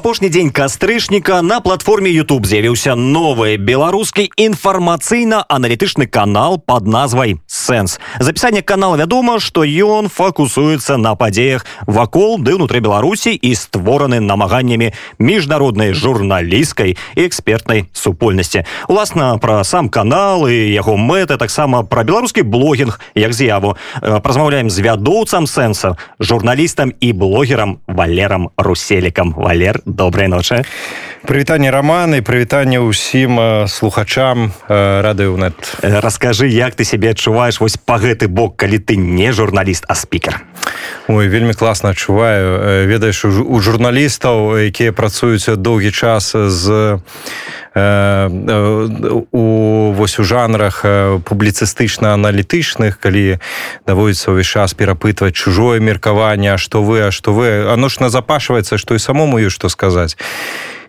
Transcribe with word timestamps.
апошні 0.00 0.30
дзень 0.32 0.50
кастрычніка 0.50 1.42
на 1.42 1.60
платформе 1.60 2.08
YouTube 2.08 2.46
з'явіўся 2.48 2.94
новы 2.96 3.60
беларускі 3.60 4.30
інфармацыйна-аналітычны 4.32 6.06
канал 6.08 6.56
под 6.56 6.88
назвай 6.88 7.36
сэнс 7.44 8.00
запісанне 8.16 8.62
канала 8.64 8.96
вядома 8.96 9.36
што 9.44 9.60
ён 9.60 10.08
фокусуецца 10.08 10.96
на 10.96 11.12
падзеях 11.20 11.66
вакол 11.84 12.40
ды 12.40 12.56
ўнутры 12.56 12.80
беларусі 12.80 13.36
і 13.36 13.52
створаны 13.52 14.24
намаганнямі 14.24 14.96
міжнароднай 15.20 15.92
журналісцкай 15.92 16.96
і 16.96 17.20
экспертнай 17.20 17.84
супольнасці. 17.92 18.64
Уласна 18.88 19.36
пра 19.36 19.60
сам 19.68 19.92
канал 19.92 20.48
і 20.48 20.56
яго 20.72 20.96
мэты 20.96 21.36
таксама 21.36 21.84
пра 21.84 22.08
беларускі 22.08 22.40
блогінг 22.48 22.96
як 23.12 23.36
з'яву. 23.36 23.76
Празмаўляем 24.00 24.72
з 24.72 24.80
вядоўцам 24.80 25.44
сэнса 25.44 26.00
журналістам 26.16 26.96
і 27.00 27.12
блогерам 27.12 27.84
валерам 27.86 28.48
руселікам. 28.56 29.36
Валер 29.36 29.82
добрай 29.90 30.28
ночы. 30.28 30.64
Прывітанне 31.20 31.68
раманы 31.68 32.22
прывітанне 32.24 32.80
ўсім 32.80 33.68
слухачам 33.68 34.56
радыўнет 34.68 35.54
расскажы 35.84 36.48
як 36.48 36.74
ты 36.74 36.88
сябе 36.88 37.12
адчуваеш 37.12 37.60
вось 37.60 37.76
па 37.76 38.00
гэты 38.00 38.24
бок 38.24 38.56
калі 38.56 38.80
ты 38.80 38.96
не 38.96 39.28
журналіст 39.32 39.84
а 39.88 39.94
спікер? 39.94 40.40
Ой 41.08 41.28
вельмі 41.28 41.52
класна 41.52 41.92
адчуваю. 41.92 42.88
Ведаеш 42.88 43.24
у 43.24 43.60
журналістаў 43.60 44.56
якія 44.64 44.96
працуюць 44.96 45.44
доўгі 45.60 45.92
час 45.92 46.32
з 46.32 46.98
у 47.74 49.92
вось 49.94 50.18
у 50.18 50.24
жанрах 50.24 50.84
публіцыстычна-аналітычных 51.22 52.98
калі 52.98 53.38
даводіцца 53.86 54.34
ўвесь 54.34 54.50
час 54.50 54.74
перапытваць 54.74 55.38
чужое 55.38 55.78
меркаванне 55.78 56.58
што 56.58 56.82
вы 56.82 57.06
а 57.06 57.10
што 57.14 57.30
вы? 57.30 57.70
Оно 57.70 57.86
ж 57.86 58.02
назапашваецца 58.02 58.74
што 58.74 58.94
і 58.94 58.98
самому 58.98 59.38
ёсць 59.38 59.54
што 59.54 59.70
сказаць. 59.70 60.18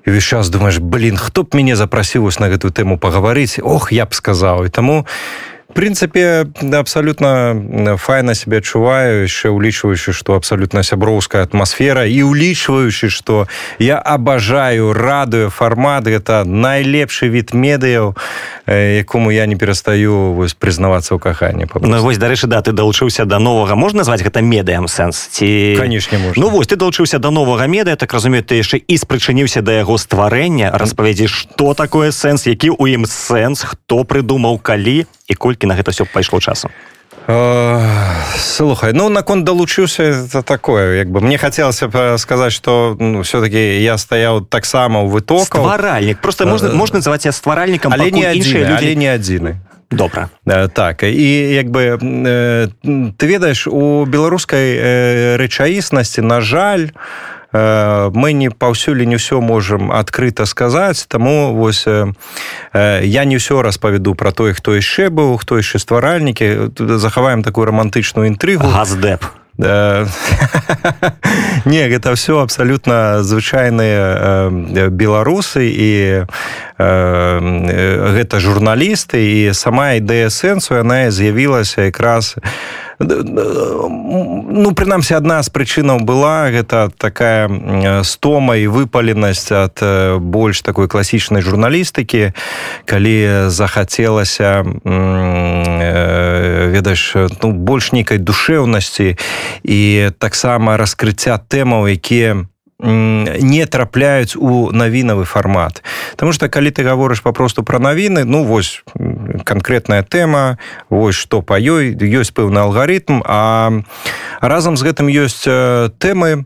Увесь 0.08 0.26
час 0.26 0.50
думаешь 0.50 0.82
блин 0.82 1.22
хто 1.22 1.46
б 1.46 1.54
мяне 1.54 1.78
запрасіў 1.78 2.26
вось 2.26 2.42
на 2.42 2.50
гэтую 2.50 2.74
тэму 2.74 2.98
пагаварыць? 2.98 3.62
Ох 3.62 3.94
я 3.94 4.10
б 4.10 4.18
сказаў. 4.18 4.66
І 4.66 4.74
таму 4.74 5.06
прынцыпе 5.74 6.46
абсалютна 6.74 7.98
файна 7.98 8.36
себе 8.36 8.62
адчуваю 8.62 9.26
яшчэ 9.26 9.50
улічваючы 9.50 10.14
што 10.14 10.36
абсалютна 10.36 10.84
сяброўская 10.84 11.44
атмасфера 11.44 12.06
і 12.06 12.24
улічваючы 12.24 13.10
што 13.10 13.48
я 13.80 13.98
абажаю 13.98 14.94
радыё 14.94 15.50
фармат 15.50 16.08
гэта 16.08 16.44
найлепшы 16.46 17.28
від 17.28 17.54
медыяў 17.54 18.16
якому 18.68 19.32
я 19.32 19.46
не 19.46 19.56
перастаю 19.56 20.34
вось 20.34 20.54
прызнавацца 20.54 21.16
ў 21.16 21.20
каханні 21.20 21.66
ну, 21.82 22.02
вось 22.02 22.18
дарэчы 22.18 22.48
да 22.48 22.62
ты 22.62 22.72
далучыўся 22.72 23.26
да 23.26 23.40
новага. 23.40 23.76
Можна 23.76 24.04
назваць 24.04 24.22
гэта 24.22 24.42
медыям 24.42 24.88
сэнс? 24.88 25.30
Ці 25.32 25.76
канешне 25.78 26.20
ну 26.36 26.50
вось 26.50 26.68
ты 26.68 26.76
далучыўся 26.76 27.20
да 27.20 27.32
новага 27.32 27.68
медыя 27.68 27.96
так 27.96 28.14
разумею 28.14 28.44
ты 28.44 28.62
яшчэ 28.62 28.78
і 28.82 28.96
спрычыніўся 28.98 29.62
да 29.62 29.80
яго 29.82 29.98
стварэння. 29.98 30.72
Распавядзі 30.74 31.28
што 31.28 31.74
такое 31.74 32.12
сэнс 32.12 32.48
які 32.48 32.74
ў 32.76 33.02
ім 33.02 33.06
сэнс 33.06 33.64
хто 33.66 34.04
прыдумаў 34.04 34.60
калі 34.60 35.06
і 35.32 35.36
колькі 35.36 35.72
на 35.72 35.80
гэта 35.80 35.96
все 35.96 36.04
пайшло 36.04 36.40
часу? 36.40 36.70
Слухай 38.36 38.94
ну 38.94 39.10
наконт 39.10 39.46
далучыўся 39.46 40.04
это 40.04 40.44
такое 40.44 40.98
як 40.98 41.08
бы. 41.08 41.22
Мне 41.22 41.38
хацелася 41.38 41.88
б 41.88 42.18
сказаць 42.18 42.54
что 42.54 42.98
ну, 43.00 43.22
все-таки 43.22 43.80
я 43.80 43.98
стаяў 43.98 44.42
таксама 44.44 45.00
ў 45.00 45.08
выток 45.08 45.46
стваральнік. 45.48 46.20
Просто 46.20 46.46
можна 46.46 46.74
можна 46.74 47.00
называть 47.00 47.26
я 47.26 47.32
стваральнікам 47.32 47.94
але 47.94 48.12
не 48.12 48.26
адзін 48.26 48.76
але 48.76 48.96
не 48.96 49.08
адзіны. 49.08 49.56
Добра. 49.92 50.30
Так 50.74 51.04
і 51.04 51.30
як 51.54 51.70
бы 51.70 52.00
ты 53.16 53.24
ведаеш 53.28 53.68
у 53.68 54.06
беларускай 54.06 55.38
рэчаіснасці 55.38 56.22
на 56.22 56.42
жаль 56.42 56.92
у 56.92 57.41
мы 57.54 58.34
не 58.34 58.50
паўсюль 58.50 59.06
не 59.06 59.20
ўсё 59.20 59.42
можемм 59.42 59.92
адкрыта 59.92 60.46
сказаць 60.46 61.06
таму 61.08 61.54
вось 61.54 61.86
я 61.86 63.24
не 63.26 63.36
ўсё 63.36 63.62
распавяду 63.62 64.16
пра 64.16 64.32
той 64.32 64.54
хто 64.54 64.76
яшчэ 64.76 65.12
быў 65.12 65.38
хто 65.38 65.60
яшчэ 65.60 65.80
стваральнікі 65.80 66.72
захаваем 66.98 67.44
такую 67.44 67.68
романтычную 67.68 68.32
інтрыгу 68.32 68.72
газдэп 68.72 69.26
не 71.66 71.88
гэта 71.88 72.16
все 72.16 72.42
абсалютна 72.42 73.22
звычайныя 73.22 74.50
беларусы 74.90 75.70
і 75.70 76.26
гэта 76.80 78.40
журналісты 78.40 79.20
і 79.20 79.54
сама 79.54 80.00
ідэя 80.00 80.32
сэнсу 80.32 80.80
яна 80.80 81.12
з'явілася 81.12 81.92
якраз 81.92 82.40
ну 83.02 84.72
прынамсі 84.76 85.16
адна 85.18 85.42
з 85.44 85.50
прычынаў 85.50 86.04
была 86.06 86.52
гэта 86.54 86.90
такая 86.98 87.50
стома 88.04 88.56
і 88.58 88.68
выпаленасць 88.68 89.52
ад 89.52 89.82
больш 90.22 90.62
такой 90.62 90.88
класічнай 90.88 91.42
журналістыкі. 91.42 92.34
Калі 92.86 93.50
захацелася 93.50 94.64
ведаеш 96.72 97.02
ну 97.42 97.52
больш 97.52 97.92
нейкай 97.92 98.18
душэўнасці 98.18 99.18
і 99.64 100.10
таксама 100.20 100.78
раскрыцця 100.78 101.38
тэмаў 101.38 101.88
якія 101.92 102.46
не 102.82 103.66
трапляюць 103.66 104.36
у 104.36 104.72
навінавы 104.72 105.26
фармат. 105.26 105.84
Таму 106.16 106.34
что 106.34 106.50
калі 106.50 106.72
ты 106.72 106.84
гаворыш 106.84 107.22
папросту 107.22 107.64
пра 107.64 107.80
навіны 107.80 108.26
ну 108.26 108.44
вось 108.44 108.84
канкрэтная 109.44 110.04
тэма 110.04 110.58
вось 110.90 111.16
што 111.16 111.42
па 111.42 111.60
ёй 111.60 111.96
ёсць 111.96 112.34
пэўны 112.36 112.60
алгарытм 112.60 113.22
а 113.26 113.84
разам 114.42 114.78
з 114.78 114.86
гэтым 114.88 115.08
ёсць 115.08 115.46
тэмы 116.00 116.46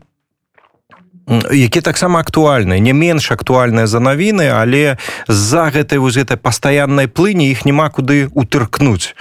які 1.52 1.80
таксама 1.80 2.20
актуальныя 2.20 2.78
не 2.78 2.92
менш 2.92 3.32
актуальныя 3.32 3.86
за 3.86 3.98
навіны 3.98 4.46
але 4.46 4.96
з-за 5.26 5.74
гэтай 5.74 5.98
вось 5.98 6.14
гэтай 6.14 6.38
пастаяннай 6.38 7.10
плыні 7.10 7.50
іх 7.50 7.66
няма 7.66 7.90
куды 7.90 8.30
утыркнуць 8.30 9.18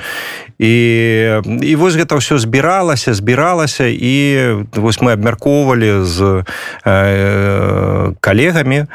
і 0.61 1.41
і 1.65 1.73
вось 1.81 1.97
гэта 1.97 2.21
ўсё 2.21 2.37
збіралася 2.37 3.17
збіралася 3.17 3.89
і 3.89 4.13
вось 4.77 5.01
мы 5.01 5.17
абмяркоўвалі 5.17 6.05
з 6.05 6.45
э, 6.85 8.13
калегамі 8.21 8.85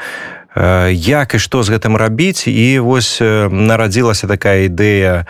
як 0.55 1.35
і 1.35 1.39
што 1.39 1.63
з 1.63 1.77
гэтым 1.77 1.95
рабіць? 1.95 2.47
І 2.47 2.79
вось 2.79 3.19
нарадзілася 3.21 4.27
такая 4.27 4.67
ідэя 4.67 5.25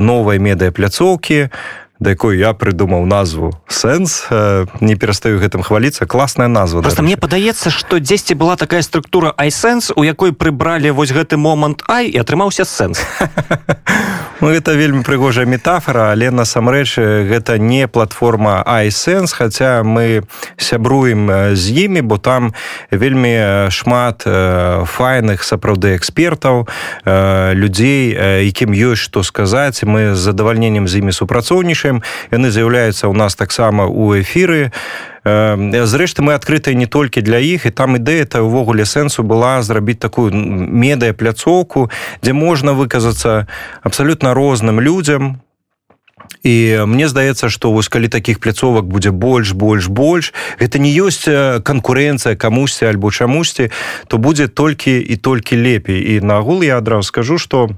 новай 0.00 0.38
медыяпляцоўкі 0.38 1.48
на 1.48 1.84
да 2.00 2.10
якой 2.10 2.38
я 2.38 2.52
прыдумаў 2.52 3.06
назву 3.06 3.54
сэнс 3.70 4.26
не 4.80 4.94
перастаю 4.98 5.38
гэтым 5.38 5.62
хваліцца. 5.62 6.06
Класная 6.06 6.48
назва 6.48 6.82
просто 6.82 7.02
мне 7.06 7.16
падаецца 7.16 7.70
што 7.70 8.02
дзесьці 8.02 8.34
была 8.34 8.56
такая 8.60 8.82
структура 8.82 9.30
айсэнс 9.38 9.94
у 9.96 10.02
якой 10.02 10.34
прыбралі 10.34 10.90
вось 10.90 11.14
гэты 11.14 11.38
момант 11.38 11.86
ай 11.86 12.10
і 12.10 12.18
атрымаўся 12.18 12.66
сэнс 12.66 12.98
ну, 14.40 14.50
гэта 14.50 14.74
вельмі 14.74 15.06
прыгожая 15.06 15.46
метафора 15.46 16.10
але 16.10 16.30
насамрэч 16.30 16.98
гэта 17.30 17.58
не 17.58 17.86
платформа 17.86 18.62
айсэнс 18.66 19.32
хаця 19.32 19.86
мы 19.86 20.26
сябруем 20.56 21.54
з 21.54 21.64
імі 21.86 22.02
бо 22.02 22.18
там 22.18 22.52
вельмі 22.90 23.70
шмат 23.70 24.26
файных 24.26 25.44
сапраўды 25.44 25.94
экспертаў 25.94 26.66
людзей 27.06 28.14
якім 28.42 28.74
ёсць 28.74 29.04
што 29.04 29.22
сказаць. 29.22 29.84
Мы 29.84 30.14
з 30.14 30.18
задавальненнем 30.18 30.88
з 30.88 30.98
імі 30.98 31.12
супрацоўнічаем. 31.12 32.02
Яны 32.32 32.50
з'яўляюцца 32.50 33.06
ў 33.06 33.14
нас 33.14 33.36
таксама 33.36 33.86
у 33.86 34.16
эфіры 34.16 34.72
зрэшты 35.24 36.22
мы 36.22 36.34
адкрытыя 36.34 36.74
не 36.76 36.86
толькі 36.86 37.20
для 37.20 37.38
іх 37.38 37.66
і 37.66 37.70
там 37.70 37.96
ідэя 37.96 38.28
это 38.28 38.44
ўвогуле 38.44 38.84
сэнсу 38.84 39.24
была 39.24 39.62
зрабіць 39.62 39.98
такую 39.98 40.32
медыя 40.32 41.16
пляцоўку 41.16 41.90
дзе 42.22 42.32
можна 42.32 42.76
выказацца 42.76 43.48
абсалютна 43.82 44.34
розным 44.34 44.80
людзям 44.80 45.40
і 46.44 46.84
мне 46.84 47.08
здаецца 47.08 47.48
што 47.48 47.72
вось 47.72 47.88
калі 47.88 48.08
такіх 48.08 48.40
пляцовак 48.40 48.84
будзе 48.84 49.10
больш 49.10 49.52
больш 49.52 49.88
больш 49.88 50.32
гэта 50.60 50.76
не 50.78 50.92
ёсць 50.92 51.24
канкурэнцыя 51.64 52.36
камусьці 52.36 52.84
альбо 52.92 53.08
чамусьці 53.10 53.72
то 54.08 54.18
будзе 54.18 54.48
толькі 54.48 55.00
і 55.00 55.16
толькі 55.16 55.56
лепей. 55.56 56.16
І 56.16 56.20
нагул 56.20 56.62
я 56.62 56.76
адразу 56.78 57.08
скажу 57.08 57.38
что 57.38 57.64
у 57.64 57.72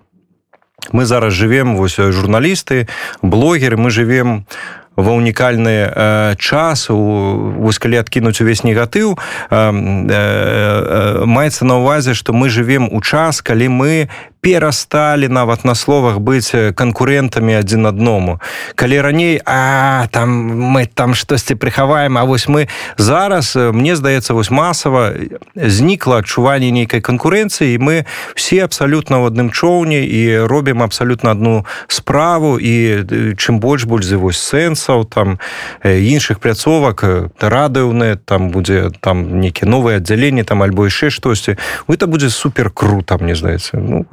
мы 0.93 1.05
зараз 1.05 1.33
живем 1.33 1.77
вось 1.77 1.97
журналісты 1.97 2.89
блогеры 3.23 3.77
мы 3.77 3.91
живем 3.91 4.47
ва 4.97 5.13
унікальны 5.13 5.77
э, 5.87 6.35
час 6.41 6.89
вось 6.89 7.79
калі 7.79 8.01
адкінуць 8.01 8.41
увесь 8.41 8.65
негатыў. 8.65 9.17
Э, 9.51 9.71
э, 9.71 11.25
маецца 11.25 11.65
на 11.69 11.77
ўвазе 11.79 12.17
што 12.17 12.33
мы 12.33 12.49
живем 12.49 12.89
у 12.91 13.01
час 13.05 13.45
калі 13.45 13.69
мы 13.69 14.09
перасталі 14.47 15.27
нават 15.29 15.65
на 15.65 15.75
словах 15.75 16.23
быць 16.23 16.55
канкурентамі 16.79 17.59
адзін 17.59 17.91
адному. 17.91 18.39
Калі 18.79 19.03
раней 19.03 19.43
а 19.43 20.07
там 20.15 20.31
мы 20.71 20.87
там 20.87 21.19
штосьці 21.19 21.59
прыхаваем 21.59 22.15
А 22.15 22.23
вось 22.23 22.47
мы 22.47 22.69
зараз 22.97 23.57
мне 23.57 23.97
здаецца 23.97 24.39
вось 24.39 24.51
масава 24.51 25.19
знікла 25.57 26.23
адчуванне 26.23 26.71
нейкай 26.71 27.03
канкурэнцыі 27.03 27.75
мы 27.83 28.07
все 28.39 28.63
абсалютна 28.63 29.19
ў 29.19 29.35
адным 29.35 29.51
чоўне 29.51 30.07
і 30.07 30.47
робім 30.47 30.87
абсалютна 30.87 31.35
одну 31.35 31.67
справу 31.91 32.63
і 32.63 33.03
чым 33.35 33.59
больш 33.59 33.83
за 34.07 34.23
вось 34.23 34.39
сэнсаў 34.39 35.11
там 35.11 35.43
іншых 35.83 36.39
пляцовак 36.39 37.03
радыўны 37.43 38.15
там 38.23 38.55
будзе 38.55 38.95
там 39.03 39.43
нейкі 39.43 39.67
новыя 39.67 39.99
аддзяленні 39.99 40.47
там 40.47 40.63
альбо 40.63 40.87
яшчэ 40.87 41.11
штосьці 41.11 41.59
это 41.91 42.07
будзе 42.07 42.31
супер 42.31 42.71
круто 42.71 43.19
мне 43.19 43.35
здаецца. 43.35 43.83
Ну, 43.83 44.07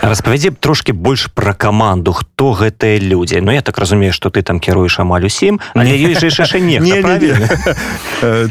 распавядзе 0.00 0.50
трошки 0.50 0.92
больш 0.92 1.30
про 1.32 1.54
каманду 1.54 2.12
хто 2.12 2.52
гэтыя 2.52 2.98
людзі. 2.98 3.40
Ну 3.40 3.52
я 3.52 3.62
так 3.62 3.78
разумею 3.78 4.12
что 4.12 4.30
ты 4.30 4.42
там 4.42 4.60
кіруеш 4.60 4.98
амаль 4.98 5.26
усім 5.26 5.60
але 5.74 5.96
яшчэ 5.96 6.60
не 6.60 6.80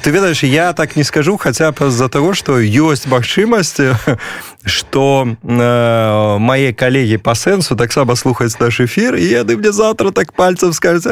ты 0.03 0.09
ведаеш 0.09 0.43
я 0.43 0.73
так 0.73 0.95
не 0.95 1.03
скажу 1.03 1.37
хотя 1.37 1.71
б 1.71 1.89
з-за 1.89 2.09
того 2.09 2.33
что 2.33 2.59
ёсць 2.59 3.07
магчымасць 3.07 3.79
что 4.65 5.27
э, 5.43 6.37
мае 6.39 6.73
калегі 6.73 7.17
по 7.17 7.35
сэнсу 7.35 7.75
таксама 7.75 8.15
слухаць 8.15 8.59
наш 8.59 8.79
эфир 8.79 9.15
і 9.15 9.23
яны 9.23 9.57
мне 9.57 9.71
завтра 9.71 10.11
так 10.11 10.33
пальцем 10.33 10.73
скажуць 10.73 11.07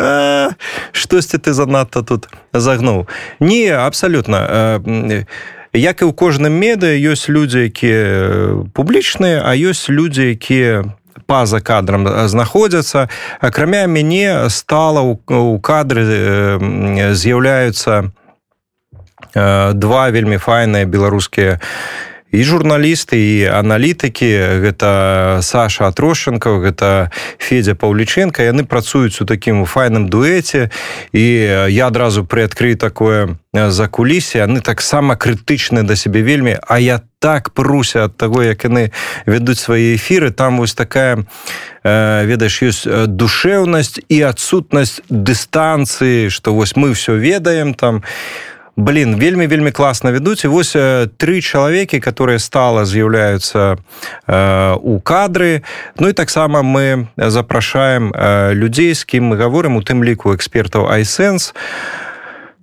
штосьці 0.91 1.37
ты 1.37 1.53
занадта 1.53 2.01
тут 2.03 2.27
загнуў 2.53 3.07
не 3.39 3.69
абсолютно 3.69 4.79
не 4.85 5.25
як 5.73 6.01
і 6.03 6.09
ў 6.09 6.13
кожным 6.13 6.51
меды 6.51 6.99
ёсць 6.99 7.31
людзі 7.31 7.71
якія 7.71 8.67
публічныя 8.75 9.43
а 9.45 9.55
ёсць 9.55 9.87
людзі 9.87 10.35
якія 10.35 10.83
па-за 11.25 11.61
кадрам 11.63 12.07
знаходзяцца. 12.27 13.07
Акрамя 13.39 13.87
мяне 13.87 14.49
стала 14.49 14.99
у 15.01 15.59
кадры 15.63 16.03
з'яўляюцца 17.15 18.11
два 19.33 20.09
вельмі 20.11 20.37
файныя 20.37 20.85
беларускія 20.85 21.59
і 22.31 22.43
журналісты 22.43 23.19
і 23.19 23.51
аналітыкі 23.51 24.63
гэта 24.63 25.39
Саша 25.43 25.91
атрошенко 25.91 26.63
гэта 26.63 27.11
федзя 27.37 27.75
паўліченко 27.75 28.41
яны 28.41 28.63
працуюць 28.63 29.19
у 29.21 29.27
такім 29.27 29.65
файным 29.67 30.07
дуэце. 30.07 30.71
І 31.11 31.25
я 31.67 31.87
адразу 31.87 32.23
прыадкрыю 32.23 32.79
такое 32.79 33.35
за 33.53 33.87
кулісе 33.87 34.47
яны 34.47 34.63
таксама 34.63 35.19
крытычны 35.19 35.83
да 35.83 35.95
сябе 35.95 36.23
вельмі. 36.23 36.55
А 36.67 36.79
я 36.79 37.01
так 37.19 37.51
пруся 37.51 38.07
ад 38.07 38.17
таго 38.17 38.41
як 38.43 38.63
яны 38.63 38.91
вядуць 39.27 39.59
свае 39.59 39.95
эфіры. 39.99 40.31
Там 40.31 40.57
вось 40.57 40.73
такая 40.73 41.27
ведаеш 41.83 42.55
ёсць 42.63 42.87
душэўнасць 43.07 43.99
і 44.07 44.21
адсутнасць 44.23 45.03
дыстанцыі 45.09 46.31
што 46.31 46.55
вось 46.55 46.75
мы 46.79 46.95
все 46.95 47.19
ведаем 47.19 47.75
там. 47.75 48.01
і 48.01 48.50
блин 48.75 49.15
вельмі 49.19 49.47
вельмі 49.47 49.71
класна 49.71 50.11
вядуць 50.11 50.45
і 50.45 50.47
вось 50.47 50.75
тры 51.17 51.41
чалавекі 51.41 51.99
которые 51.99 52.39
стала 52.39 52.85
з'яўляюцца 52.85 53.77
э, 54.27 54.75
у 54.81 54.99
кадры. 54.99 55.63
Ну 55.99 56.07
і 56.07 56.13
таксама 56.13 56.61
мы 56.61 57.07
запрашаем 57.17 58.13
э, 58.13 58.53
людзей 58.53 58.93
з 58.95 59.03
кім 59.03 59.33
мы 59.33 59.35
говорим. 59.37 59.75
У 59.75 59.81
тым 59.81 60.03
ліку 60.03 60.33
экспертаў 60.33 60.87
айсэнс 60.87 61.53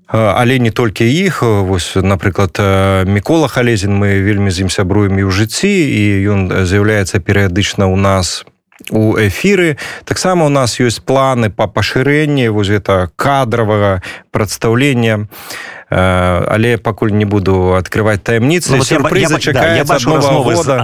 але 0.08 0.58
не 0.58 0.70
толькі 0.70 1.04
іх 1.04 1.42
вось 1.42 1.92
напрыклад 1.96 2.56
мікола 3.04 3.48
халезін 3.48 3.92
мы 3.92 4.24
вельмі 4.24 4.50
з 4.50 4.64
ім 4.64 4.70
сябруем 4.72 5.20
і 5.20 5.28
ў 5.28 5.30
жыцці 5.30 5.68
і 5.68 6.02
ён 6.32 6.40
з'яўляецца 6.64 7.20
перыядычна 7.20 7.84
ў 7.84 7.96
нас 8.00 8.48
у 8.88 9.20
эфіры 9.20 9.76
таксама 10.08 10.46
у 10.46 10.48
нас 10.48 10.80
ёсць 10.80 11.04
планы 11.04 11.52
по 11.52 11.68
пашырэнні 11.68 12.48
вось 12.48 12.72
это 12.72 13.12
кадравага 13.20 14.00
прадстаўлення 14.32 15.28
Э, 15.28 15.77
але 15.90 16.76
пакуль 16.76 17.10
не 17.10 17.24
буду 17.24 17.72
открывать 17.72 18.22
таямніцы 18.22 18.76
ну, 18.76 18.84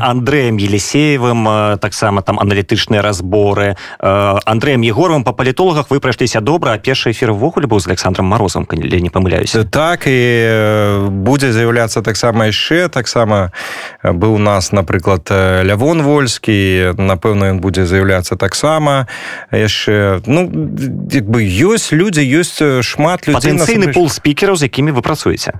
Андреем 0.02 0.56
елисеевым 0.56 1.48
э, 1.48 1.76
таксама 1.78 2.22
там 2.22 2.40
аналітычныя 2.40 3.02
разборы. 3.02 3.76
Э, 4.00 4.38
Андреем 4.44 4.80
егоровым 4.80 5.24
по 5.24 5.32
палітолагах 5.32 5.90
вы 5.90 6.00
прайшліся 6.00 6.40
добра 6.40 6.78
першы 6.78 7.10
эфир 7.10 7.32
ввогуле 7.32 7.66
быў 7.66 7.80
з 7.80 7.88
александром 7.88 8.26
морозом 8.26 8.64
калі 8.64 8.88
не 8.88 9.10
памыляюся. 9.10 9.64
Так 9.64 10.06
і 10.06 11.10
будзе 11.10 11.52
з'яўляцца 11.52 12.00
таксама 12.00 12.46
яшчэ 12.48 12.88
таксама 12.88 13.52
быў 14.02 14.34
у 14.34 14.38
нас 14.38 14.72
напрыклад 14.72 15.28
лявон 15.28 16.00
вольскі 16.02 16.96
напэўна 16.96 17.52
ён 17.52 17.60
будзе 17.60 17.84
з'яўляцца 17.84 18.36
таксама. 18.36 19.06
Яшчэ 19.52 20.24
ну 20.24 20.48
бы 20.48 21.44
ёсць 21.44 21.92
людзі 21.92 22.24
ёсць 22.24 22.62
шмат 22.80 23.28
людзей 23.28 23.52
патэнцыйны 23.52 23.92
пул 23.92 24.08
спікераў 24.08 24.56
з 24.56 24.72
якімі 24.72 24.93
вы 24.94 25.02
працуеце 25.02 25.58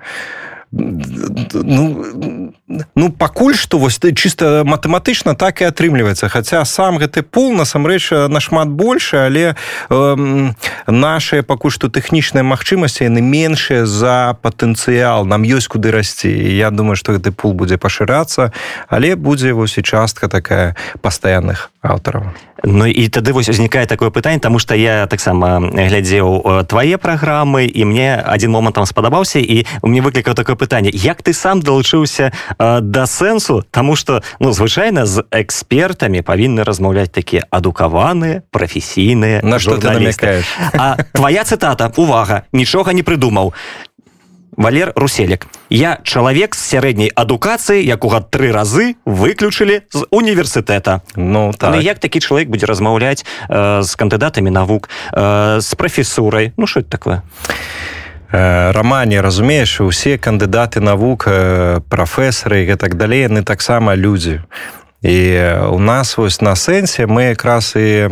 ну, 0.75 2.53
ну 2.69 3.13
пакуль 3.13 3.55
што 3.55 3.79
вось 3.79 4.01
чыста 4.01 4.65
матэматычна 4.65 5.37
так 5.37 5.61
і 5.61 5.69
атрымліваецца. 5.69 6.29
Хаця 6.33 6.65
сам 6.65 6.97
гэты 6.97 7.21
пул 7.21 7.53
насамрэч 7.53 8.29
нашмат 8.33 8.69
больше 8.69 9.29
але 9.29 9.55
э, 9.91 10.53
наши 10.89 11.43
пакуль 11.43 11.71
што 11.71 11.93
тэхнічныя 11.93 12.41
магчымасці 12.41 13.05
яны 13.05 13.21
меншыя 13.21 13.85
за 13.85 14.37
патэнцыял. 14.41 15.29
Нам 15.29 15.45
ёсць 15.45 15.69
куды 15.69 15.93
расці. 15.93 16.33
Я 16.33 16.71
думаю 16.71 16.97
что 16.97 17.13
гэты 17.13 17.33
пул 17.33 17.53
будзе 17.53 17.77
пашырацца 17.77 18.53
але 18.89 19.15
будзе 19.17 19.53
вось 19.53 19.77
і 19.77 19.83
частка 19.83 20.29
такая 20.29 20.77
пастаянных 21.05 21.71
аўтараў. 21.85 22.33
Ну 22.65 22.89
і 22.89 23.09
тады 23.13 23.37
вось 23.37 23.53
узнікае 23.53 23.85
такое 23.85 24.09
пытанне 24.09 24.41
тому 24.41 24.59
что 24.59 24.75
я 24.75 25.07
таксама 25.07 25.61
глядзеў 25.61 26.65
твае 26.65 26.97
праграмы 26.97 27.69
і 27.69 27.85
мне 27.85 28.17
один 28.17 28.57
момант 28.57 28.81
там 28.81 28.87
спадабаўся 28.87 29.39
і 29.39 29.67
у 29.83 29.89
мне 29.93 30.01
выклікаў 30.01 30.33
такое 30.33 30.57
пытанне. 30.57 30.89
Як 30.89 31.21
ты 31.21 31.35
сам 31.37 31.61
далучыўся 31.61 32.33
да 32.59 33.07
сэнсу 33.07 33.65
тому 33.71 33.97
что 33.97 34.23
ну 34.41 34.53
звычайна 34.53 35.07
з 35.07 35.25
экспертамі 35.31 36.23
павінны 36.23 36.65
размаўляць 36.65 37.11
такія 37.11 37.47
адукаваныя 37.51 38.43
прафесійныя 38.51 39.43
на 39.43 39.59
что 39.59 39.79
а 40.79 40.97
твоя 41.13 41.45
цытата 41.45 41.93
увага 41.97 42.43
нічога 42.53 42.93
не 42.93 43.03
прыдумаў 43.03 43.55
Валер 44.57 44.93
Руселек. 44.95 45.47
Я 45.71 45.99
чалавек 46.03 46.55
з 46.55 46.63
сярэдняй 46.63 47.11
адукацыі, 47.11 47.83
якога 47.83 48.23
тры 48.23 48.53
разы 48.55 48.95
выключылі 49.05 49.83
з 49.91 50.07
універсітэта. 50.11 51.03
Ну, 51.17 51.53
так. 51.59 51.75
ну 51.75 51.81
як 51.81 51.99
такі 51.99 52.21
чалавек 52.21 52.49
будзе 52.49 52.67
размаўляць 52.67 53.25
э, 53.49 53.83
з 53.83 53.91
кандыдатамі 53.99 54.51
навук, 54.51 54.89
э, 55.13 55.61
з 55.61 55.75
прафесурай, 55.75 56.53
ну 56.57 56.67
що 56.67 56.81
это 56.81 56.91
такое? 56.91 57.23
Э, 58.35 58.73
рамане 58.73 59.21
разумееш 59.21 59.81
усе 59.81 60.19
кандыдаты 60.19 60.81
навук 60.81 61.29
э, 61.29 61.81
прафесары 61.89 62.67
і 62.67 62.75
так 62.75 62.99
далей 62.99 63.23
яны 63.23 63.45
таксама 63.45 63.95
людзі 63.95 64.43
і 65.03 65.15
у 65.71 65.79
нас 65.79 66.19
вось 66.19 66.41
на 66.41 66.59
сэнсе 66.59 67.07
мы 67.07 67.31
якраз 67.31 67.79
і 67.79 68.11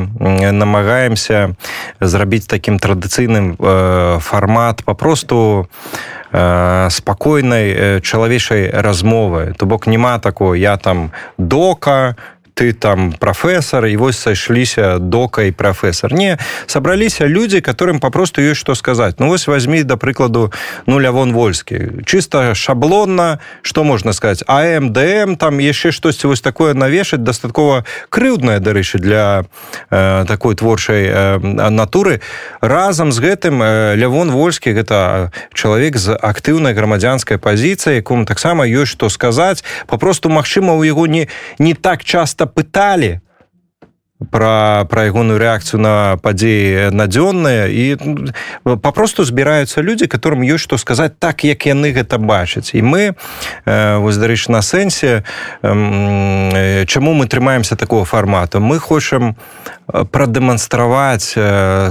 намагаемся 0.54 1.58
зрабіць 1.98 2.46
такім 2.46 2.78
традыцыйным 2.78 3.58
э, 3.58 4.18
фармат 4.22 4.84
папросту 4.84 5.66
спакойнай 6.32 8.00
чалавечай 8.00 8.70
размовы. 8.70 9.52
То 9.58 9.66
бок 9.66 9.86
няма 9.86 10.18
такого 10.18 10.54
я 10.54 10.78
там 10.78 11.12
дока 11.36 12.16
ты 12.54 12.72
там 12.72 13.12
прафесор 13.12 13.86
і 13.86 13.96
вось 13.96 14.18
сышліся 14.18 14.98
дока 14.98 15.42
і 15.42 15.52
прафесор 15.52 16.12
не 16.12 16.38
сабраліся 16.66 17.26
людзі 17.26 17.60
которым 17.60 18.00
папросту 18.00 18.42
ёсць 18.42 18.60
што 18.60 18.74
сказаць 18.74 19.16
ну 19.18 19.28
вось 19.28 19.46
возьми 19.46 19.82
да 19.82 19.96
прыкладу 19.96 20.52
ну 20.86 20.98
лявон 20.98 21.32
вольскі 21.32 22.04
чыста 22.04 22.54
шаблонна 22.54 23.38
что 23.62 23.84
можна 23.84 24.12
сказать? 24.12 24.44
Амдм 24.46 25.36
там 25.36 25.58
яшчэ 25.58 25.92
штосьці 25.92 26.26
вось 26.26 26.40
такое 26.40 26.74
навешаць 26.74 27.20
дастаткова 27.20 27.84
крыўдная 28.08 28.58
дарэчы 28.58 28.98
для 28.98 29.44
э, 29.90 30.24
такой 30.28 30.54
творчай 30.54 31.06
э, 31.06 31.38
натуры. 31.38 32.20
Разам 32.60 33.12
з 33.12 33.20
гэтым 33.20 33.62
э, 33.62 33.94
лявон 33.96 34.30
вольскі 34.30 34.72
гэта 34.72 35.32
чалавек 35.54 35.96
з 35.96 36.16
актыўнай 36.16 36.74
грамадзянскай 36.74 37.38
пазіцыяй 37.38 37.96
якому 37.96 38.24
таксама 38.24 38.66
ёсць 38.66 38.92
што 38.92 39.08
сказаць. 39.08 39.64
Папросту 39.86 40.28
магчыма 40.28 40.74
у 40.74 40.82
яго 40.82 41.06
не 41.06 41.28
не 41.58 41.74
так 41.74 42.04
часто 42.04 42.46
пыталі 42.54 43.20
про 44.30 44.86
про 44.88 45.04
ягоную 45.04 45.38
рэакцыю 45.38 45.80
на 45.80 46.16
падзеі 46.22 46.90
надзённыя. 46.94 47.66
І 47.66 47.96
папросту 48.78 49.24
збіраюцца 49.24 49.82
людзі 49.82 50.06
которым 50.06 50.46
ёсць 50.46 50.62
што 50.62 50.78
сказаць 50.78 51.18
так 51.18 51.44
як 51.44 51.66
яны 51.66 51.92
гэта 51.92 52.18
бачаць. 52.18 52.74
І 52.74 52.82
мы 52.82 53.14
вось 53.66 54.16
дарэч 54.16 54.48
на 54.48 54.62
сэнсе 54.62 55.24
чаму 55.62 57.10
мы 57.14 57.26
трымаемся 57.26 57.76
такого 57.76 58.04
фармату 58.04 58.60
мы 58.60 58.78
хочам 58.78 59.36
прадэманстраваць 59.86 61.34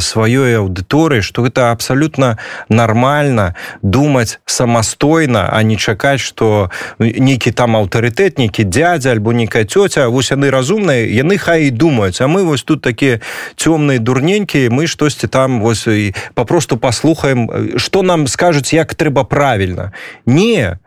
сваёй 0.01 0.55
аўдыторыі 0.63 1.21
што 1.21 1.43
гэта 1.43 1.71
абсалютна 1.71 2.37
нармальна 2.69 3.55
думаць 3.81 4.39
самастойна 4.45 5.49
а 5.51 5.61
не 5.63 5.75
чакаць 5.75 6.23
што 6.23 6.71
нейкі 6.99 7.51
там 7.51 7.75
аўтарытэт 7.75 8.39
нейкі 8.39 8.63
дядзя 8.63 9.11
альбо 9.11 9.33
некая 9.33 9.65
цёця 9.65 10.07
вось 10.07 10.31
яны 10.31 10.49
разумныя 10.49 11.03
яны 11.05 11.37
хай 11.37 11.67
і 11.67 11.75
думаюць 11.75 12.21
а 12.21 12.27
мы 12.27 12.43
вось 12.43 12.63
тут 12.63 12.81
такія 12.81 13.19
цёмныя 13.55 13.99
дурненькія 13.99 14.71
мы 14.71 14.87
штосьці 14.87 15.27
там 15.27 15.59
вось 15.61 15.87
і 15.87 16.15
папросту 16.33 16.77
паслухаем 16.77 17.77
што 17.77 18.01
нам 18.01 18.27
скажуць 18.27 18.73
як 18.73 18.95
трэба 18.95 19.23
правільна 19.23 19.91
не 20.25 20.79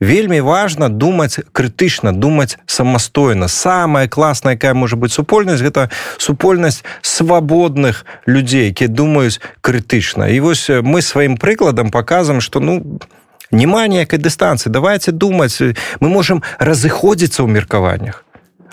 вельмі 0.00 0.40
важна 0.40 0.88
думаць 0.88 1.40
крытычна 1.52 2.12
думаць 2.12 2.58
самастойна. 2.66 3.48
Самая 3.48 4.08
класная 4.08 4.54
якая 4.54 4.74
можа 4.74 4.96
быть 4.96 5.12
супольнасць 5.12 5.62
гэта 5.64 5.90
супольнасць 6.18 6.84
свабодных 7.02 8.04
людзей 8.26 8.68
якія 8.68 8.88
думаюць 8.88 9.40
крытычна. 9.60 10.28
І 10.28 10.40
вось 10.40 10.68
мы 10.68 11.00
сваім 11.02 11.36
прыкладам 11.36 11.90
показам 11.90 12.40
что 12.40 12.60
ну 12.60 13.00
няма 13.50 13.86
ніякай 13.86 14.18
дыстанцыі. 14.18 14.72
Давайте 14.72 15.12
думаць 15.12 15.62
мы 16.00 16.08
можемм 16.08 16.42
разыходзіцца 16.58 17.40
ў 17.40 17.48
меркаваннях 17.48 18.25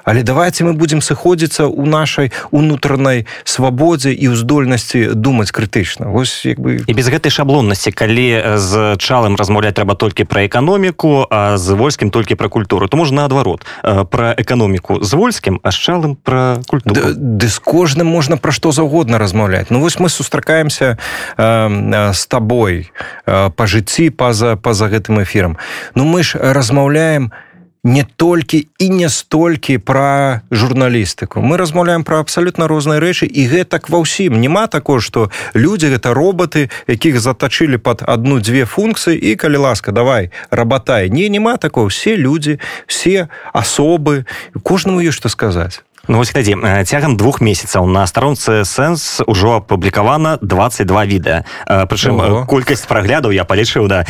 Але 0.04 0.24
давайте 0.24 0.64
мы 0.64 0.74
будзем 0.74 1.02
сыходзіцца 1.02 1.68
ў 1.68 1.88
нашай 1.88 2.32
унутранай 2.52 3.26
свабодзе 3.44 4.12
і 4.12 4.36
ўздольнасці 4.36 5.16
думаць 5.16 5.52
крытычна. 5.56 6.12
Вось 6.12 6.46
як 6.46 6.60
бы 6.60 6.84
і 6.84 6.94
без 6.94 7.08
гэтай 7.08 7.32
шаблоннасці 7.32 7.96
калі 7.96 8.60
з 8.60 9.00
чалым 9.00 9.40
размаўляць 9.40 9.76
трэба 9.80 9.96
толькі 9.96 10.28
пра 10.28 10.44
эканоміку 10.48 11.28
а 11.32 11.56
з 11.58 11.74
вольскім 11.74 12.12
толькі 12.12 12.36
пра 12.36 12.50
культуру 12.50 12.88
то 12.88 12.98
можна 12.98 13.24
наадварот 13.24 13.64
пра 13.84 14.36
эканоміку 14.36 15.00
з 15.04 15.12
вольскім 15.14 15.60
а 15.64 15.72
з 15.72 15.78
чалым 15.80 16.16
пра 16.20 16.60
культуру. 16.68 17.16
Ды 17.16 17.48
з 17.48 17.60
кожным 17.64 18.12
можна 18.12 18.36
пра 18.38 18.52
што 18.52 18.72
заўгодна 18.76 19.18
размаўляць. 19.18 19.72
Ну 19.72 19.80
вось 19.80 20.00
мы 20.00 20.10
сустракаемся 20.10 20.98
э, 21.38 22.14
з 22.14 22.22
табой 22.28 22.92
э, 23.26 23.50
па 23.50 23.66
жыцці 23.68 24.10
па-за 24.12 24.56
па-за 24.56 24.92
гэтым 24.92 25.24
эфірам. 25.24 25.58
Ну 25.96 26.04
мы 26.04 26.24
ж 26.24 26.36
размаўляем 26.36 27.32
на 27.32 27.53
не 27.84 28.06
толькі 28.16 28.68
і 28.80 28.90
не 28.90 29.10
столькі 29.10 29.78
пра 29.78 30.42
журналістыку. 30.52 31.44
Мы 31.44 31.58
размаўляем 31.58 32.04
пра 32.08 32.24
абсалютна 32.24 32.68
розныя 32.68 33.04
рэчы 33.04 33.28
і 33.28 33.44
гэтак 33.52 33.92
ва 33.92 34.00
ўсім. 34.00 34.40
Няма 34.40 34.68
такое 34.72 35.04
што 35.04 35.28
людзі 35.54 35.92
гэта 35.92 36.16
роботы 36.16 36.72
якіх 36.88 37.20
затачылі 37.20 37.78
под 37.78 38.08
одну-дзве 38.08 38.64
функцыі 38.64 39.20
і 39.20 39.36
калі 39.36 39.68
ласка 39.68 39.92
давай 39.92 40.32
рабатай. 40.50 41.10
Не 41.10 41.28
няма 41.28 41.58
такого. 41.58 41.92
Все 41.92 42.16
людзі 42.16 42.60
все 42.88 43.28
асобы 43.52 44.26
кожнаму 44.64 45.04
ёсць 45.04 45.20
што 45.20 45.28
сказаць 45.28 45.84
Ну, 46.08 46.18
вось 46.18 46.34
глядзі 46.34 46.58
цягам 46.84 47.16
двух 47.16 47.40
месяцаў 47.40 47.88
на 47.88 48.04
старонцы 48.12 48.68
сэнс 48.68 49.24
ужо 49.24 49.64
апублікавана 49.64 50.36
22 50.44 50.84
відэа 51.08 51.38
прычым 51.88 52.44
колькасць 52.44 52.84
праглядаў 52.84 53.32
я 53.32 53.48
палічыў 53.48 53.88
да 53.88 54.04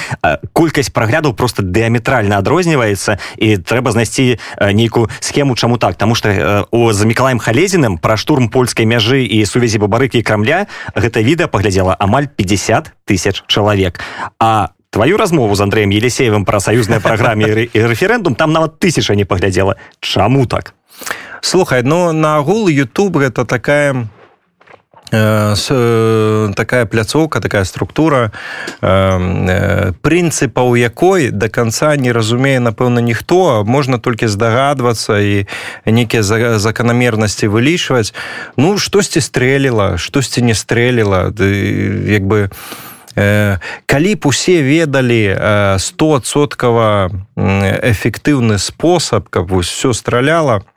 колькасць 0.58 0.90
праглядаў 0.90 1.38
просто 1.38 1.62
дыаметральна 1.62 2.42
адрозніваецца 2.42 3.22
і 3.38 3.62
трэба 3.62 3.94
знайсці 3.94 4.42
нейкую 4.74 5.06
схему 5.22 5.54
чаму 5.54 5.78
так. 5.78 5.94
Таму 5.94 6.18
што 6.18 6.66
у 6.74 6.90
за 6.90 7.06
мікалаем 7.06 7.38
халезіным 7.38 8.02
пра 8.02 8.18
штурм 8.18 8.50
польскай 8.50 8.90
мяжы 8.90 9.22
і 9.22 9.46
сувязі 9.46 9.78
бабарыкі 9.78 10.26
крамля 10.26 10.66
гэта 10.98 11.22
відэа 11.22 11.46
паглядзела 11.46 11.94
амаль 12.02 12.26
50 12.26 12.90
тысяч 13.06 13.46
чалавек 13.46 14.02
а 14.42 14.74
твою 14.90 15.18
размову 15.18 15.54
з 15.54 15.62
Андреем 15.62 15.94
елисеевым 15.94 16.42
пра 16.42 16.58
саюзнай 16.58 16.98
праграме 16.98 17.70
і 17.70 17.86
рэферэндум 17.86 18.34
там 18.34 18.50
нават 18.50 18.82
тысяча 18.82 19.14
не 19.14 19.30
паглядзела 19.30 19.78
чаму 20.02 20.50
так 20.50 20.74
слухай 21.44 21.84
но 21.84 22.12
ну, 22.12 22.20
на 22.20 22.38
агул 22.38 22.70
youtube 22.70 23.20
гэта 23.20 23.46
такая 23.46 24.08
э, 25.12 25.56
э, 25.70 26.50
такая 26.56 26.86
пляцоўка 26.86 27.42
такая 27.42 27.66
структура 27.66 28.32
э, 28.82 29.92
прынцыпаў 30.02 30.76
якой 30.76 31.32
до 31.32 31.50
конца 31.50 31.96
не 31.98 32.14
разумее 32.14 32.60
напэўна 32.60 33.00
ніхто 33.02 33.64
можна 33.68 34.00
толькі 34.00 34.28
здагадвацца 34.28 35.20
і 35.20 35.46
нейкія 35.86 36.24
заканамернасці 36.24 37.48
вылічваць. 37.48 38.14
Ну 38.56 38.78
штосьці 38.78 39.20
стрэліла 39.20 39.98
штосьці 39.98 40.42
не 40.42 40.56
стрэліла. 40.56 41.34
Як 42.08 42.24
бы 42.24 42.50
калі 43.86 44.16
б 44.16 44.26
усе 44.26 44.64
ведалі 44.64 45.38
стосоткава 45.78 47.12
эфектыўны 47.36 48.58
спосаб 48.58 49.30
каб 49.30 49.54
все 49.60 49.94
страляла 49.94 50.60
то 50.62 50.73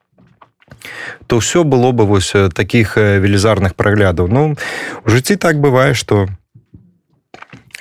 все 1.40 1.64
было 1.64 1.92
бы 1.92 2.06
вось 2.06 2.32
таких 2.54 2.96
велізарных 2.96 3.74
праглядаў 3.74 4.28
ну 4.28 4.56
у 5.04 5.10
жыцці 5.10 5.36
так 5.36 5.60
бывае 5.60 5.94
что 5.94 6.26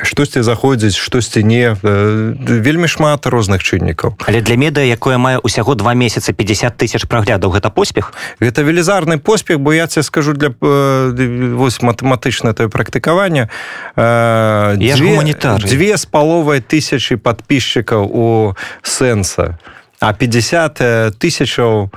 штосьці 0.03 0.41
заходзіць 0.41 0.95
штосьці 0.95 1.43
не 1.43 1.75
вельмі 1.81 2.87
шмат 2.87 3.25
розных 3.25 3.63
чыннікаў. 3.63 4.19
Але 4.27 4.41
для 4.41 4.55
меда 4.59 4.81
якое 4.83 5.17
мае 5.17 5.39
усяго 5.39 5.75
два 5.75 5.93
месяцы 5.93 6.33
50 6.33 6.75
тысяч 6.75 7.07
праглядаў 7.07 7.51
гэта 7.55 7.69
поспех? 7.71 8.11
Гэта 8.39 8.61
велізарны 8.63 9.19
поспех 9.19 9.59
бо 9.59 9.73
я 9.73 9.87
тебе 9.87 10.03
скажу 10.03 10.33
для 10.33 10.51
вось 10.59 11.81
матэматычна 11.81 12.53
тое 12.53 12.67
практыкаванне. 12.67 13.49
Гуманітар 13.95 15.63
две 15.63 15.97
з 15.97 16.05
паловай 16.05 16.59
тысячи 16.59 17.15
подписчикаў 17.15 18.03
у 18.11 18.55
сэнса 18.83 19.59
а 20.01 20.13
50 20.13 21.15
тысячаў 21.17 21.87
у 21.87 21.91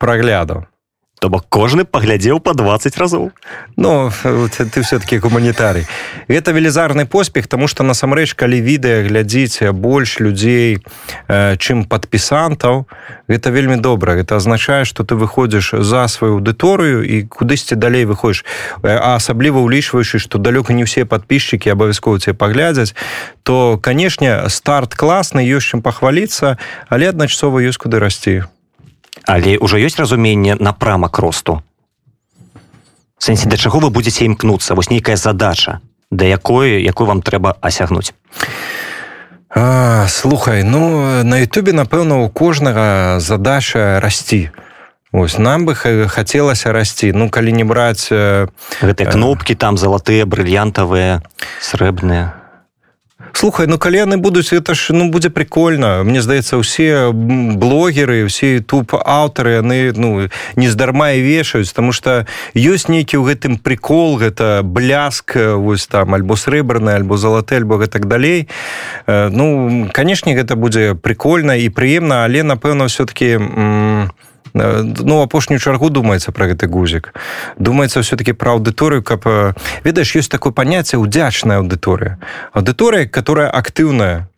праглядаў 0.00 0.66
то 1.20 1.28
бок 1.28 1.44
кожны 1.52 1.84
паглядзеў 1.84 2.40
по 2.40 2.54
20 2.54 2.96
разоў 2.96 3.30
Ну 3.76 4.10
ты 4.72 4.80
все-таки 4.82 5.18
гуманітарый 5.18 5.86
это 6.28 6.52
велізарны 6.52 7.04
поспех 7.06 7.46
тому 7.46 7.68
что 7.68 7.84
насамрэч 7.84 8.34
калі 8.34 8.60
відэа 8.60 9.04
глядзіць 9.04 9.70
больш 9.72 10.18
людзей 10.20 10.80
чым 11.28 11.84
падпісантаў 11.84 12.88
гэта 13.28 13.50
вельмі 13.50 13.76
добра 13.76 14.16
это 14.16 14.36
азначае 14.36 14.84
что 14.84 15.04
ты 15.04 15.14
выходзіш 15.14 15.84
за 15.84 16.08
сваю 16.08 16.40
аўдыторыю 16.40 17.04
і 17.04 17.28
кудысьці 17.28 17.76
далей 17.76 18.08
выходишь 18.08 18.44
асабліва 18.82 19.60
ўлічваючы 19.60 20.18
что 20.18 20.38
далёка 20.38 20.72
не 20.72 20.88
ўсе 20.88 21.04
подписчики 21.04 21.68
абавязкова 21.68 22.18
тебе 22.18 22.32
паглядзяць 22.32 22.96
то 23.42 23.76
канешне 23.76 24.48
старт 24.48 24.96
класны 24.96 25.44
ёсць 25.44 25.68
чым 25.68 25.84
пахваліцца 25.84 26.56
але 26.88 27.12
адначасова 27.12 27.60
ёсць 27.60 27.76
куды 27.76 28.00
расці 28.00 28.48
але 29.30 29.54
ўжо 29.62 29.78
ёсць 29.78 30.00
разуменне 30.02 30.58
напрамак 30.58 31.22
росту. 31.22 31.62
Сэнсе 33.22 33.46
да 33.46 33.54
чаго 33.54 33.78
вы 33.78 33.90
будзеце 33.94 34.26
імкнуцца? 34.26 34.74
Вось 34.74 34.90
нейкая 34.90 35.14
задача 35.14 35.78
да 36.10 36.24
якой 36.26 36.82
якой 36.82 37.06
вам 37.06 37.22
трэба 37.22 37.54
асягнуць. 37.60 38.12
А, 39.50 40.06
слухай 40.08 40.62
ну 40.62 41.22
на 41.22 41.38
ютубе 41.38 41.72
напэўна 41.72 42.26
у 42.26 42.28
кожнага 42.28 43.20
задача 43.20 44.00
расці. 44.00 44.50
Ось 45.12 45.38
нам 45.38 45.66
бы 45.66 45.74
хацелася 45.74 46.72
расці. 46.72 47.12
Ну 47.14 47.30
калі 47.30 47.52
не 47.52 47.64
браць 47.64 48.10
гэтыя 48.10 49.06
кнопкі 49.10 49.54
там 49.54 49.78
залатыя 49.78 50.26
брыльянтавыя 50.26 51.22
срэбныя 51.62 52.39
слухай 53.32 53.66
ну 53.66 53.78
калі 53.78 54.04
яны 54.04 54.16
будуць 54.16 54.52
это 54.52 54.74
ж 54.74 54.92
ну 54.92 55.10
будзе 55.10 55.30
прикольно 55.30 56.02
мне 56.04 56.22
здаецца 56.22 56.56
усе 56.56 57.10
блогеры 57.12 58.26
все 58.26 58.60
туп 58.60 58.94
аўтары 58.94 59.60
яны 59.60 59.92
ну 59.96 60.28
нездарма 60.56 61.12
і 61.12 61.22
вешаюць 61.22 61.72
тому 61.72 61.92
что 61.92 62.26
ёсць 62.54 62.88
нейкі 62.88 63.20
ў 63.20 63.34
гэтым 63.34 63.58
прикол 63.58 64.18
гэта 64.18 64.62
бляск 64.64 65.36
вось 65.36 65.86
там 65.86 66.14
альбо 66.14 66.36
срэбраны 66.36 66.90
альбо 66.90 67.16
залаты 67.16 67.56
альбо 67.56 67.76
гэтак 67.76 68.06
далей. 68.08 68.48
Ну 69.06 69.88
канешне 69.92 70.34
гэта 70.34 70.56
будзе 70.56 70.94
прикольно 70.94 71.54
і 71.56 71.68
прыемна 71.68 72.24
але 72.24 72.42
напэўна 72.42 72.88
все-таки 72.88 73.38
Э, 73.40 74.08
ну 74.54 75.22
апошнюю 75.22 75.60
чаргу 75.60 75.90
думаецца 75.90 76.32
про 76.32 76.46
гэты 76.46 76.66
гузік. 76.66 77.12
Думаецца 77.58 78.02
все-таки 78.02 78.32
пра 78.32 78.56
аўдыторыю 78.56 79.02
каб 79.02 79.26
ведаеш 79.84 80.16
ёсць 80.16 80.32
такое 80.32 80.52
паняцце 80.52 80.96
удзячная 80.96 81.60
аўдыторыя 81.60 82.18
аўдыторыя 82.52 83.06
которая 83.06 83.50
актыўная 83.50 84.29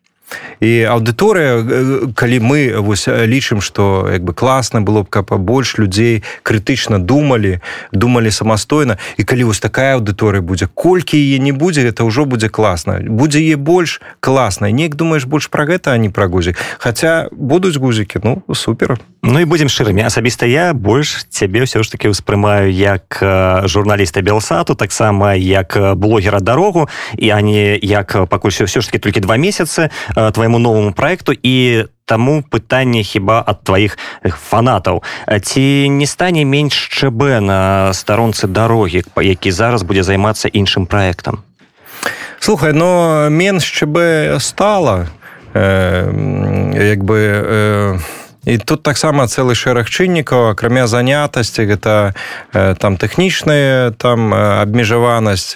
і 0.59 0.71
аўдыторыя 0.87 2.13
калі 2.15 2.37
мы 2.39 2.79
вось 2.79 3.07
лічым 3.07 3.61
что 3.61 4.09
як 4.11 4.23
бы 4.23 4.33
класна 4.33 4.81
было 4.81 5.03
б 5.03 5.09
каб 5.09 5.33
больш 5.37 5.77
людзей 5.77 6.23
крытычна 6.43 6.99
думалі 6.99 7.59
думалі 7.91 8.31
самастойна. 8.31 8.97
І 9.17 9.23
калі 9.23 9.43
вось 9.43 9.59
такая 9.59 9.97
аўдыторыя 9.97 10.41
будзе 10.41 10.67
колькі 10.73 11.17
яе 11.17 11.39
не 11.39 11.51
будзе 11.51 11.87
это 11.87 12.03
ўжо 12.03 12.25
будзе 12.25 12.49
класна. 12.49 12.99
Будзе 12.99 13.39
е 13.39 13.55
больш 13.55 14.01
класна. 14.19 14.71
Неяк 14.71 14.95
думаешь 14.95 15.25
больш 15.25 15.47
про 15.47 15.65
гэта 15.65 15.91
а 15.93 15.97
не 15.97 16.09
пра 16.09 16.27
гузік. 16.27 16.57
Хаця 16.79 17.29
будуць 17.31 17.77
гузікі 17.77 18.19
ну 18.23 18.41
супер. 18.53 18.99
Ну 19.23 19.39
і 19.39 19.45
будзем 19.45 19.69
шчырымі 19.71 20.03
асабіста 20.03 20.45
я 20.45 20.73
больш 20.73 21.23
цябе 21.29 21.63
ўсё 21.63 21.83
ж 21.83 21.87
таки 21.91 22.11
ўспрымаю 22.11 22.67
як 22.67 23.23
журналіста 23.71 24.19
белсату 24.19 24.75
таксама 24.75 25.35
як 25.39 25.79
блогера 25.95 26.43
дарогу 26.43 26.89
і 27.15 27.29
а 27.31 27.39
не 27.39 27.79
як 27.79 28.27
пакуль 28.27 28.51
все 28.51 28.67
ж 28.67 28.85
таки 28.85 28.99
толькі 28.99 29.23
два 29.23 29.37
месяцы 29.37 29.89
твайму 30.31 30.59
новому 30.59 30.91
проекту 30.93 31.33
і 31.43 31.85
таму 32.05 32.43
пытанне 32.43 33.03
хіба 33.03 33.43
ад 33.47 33.63
тваіх 33.63 33.97
фанатаў 34.23 35.03
ці 35.41 35.89
не 35.89 36.07
стане 36.07 36.45
менш 36.45 36.75
ЧБ 36.91 37.39
на 37.39 37.93
старонцы 37.93 38.47
дарогі 38.47 39.03
па 39.13 39.23
які 39.23 39.51
зараз 39.51 39.83
будзе 39.83 40.03
займацца 40.03 40.47
іншым 40.51 40.85
праектам 40.85 41.43
слухай 42.39 42.73
но 42.73 43.29
менш 43.29 43.63
ЧБ 43.63 44.37
стала 44.39 45.07
э, 45.53 46.91
як 46.91 47.03
бы 47.03 47.17
э, 47.17 47.99
і 48.45 48.57
тут 48.57 48.83
таксама 48.83 49.27
цэлы 49.27 49.55
шэраг 49.55 49.89
чыннікаў 49.89 50.51
акрамя 50.51 50.87
занятасці 50.87 51.65
гэта 51.69 52.13
там 52.53 52.97
тэхнічная 52.97 53.91
там 53.97 54.33
абмежаванасць 54.33 55.55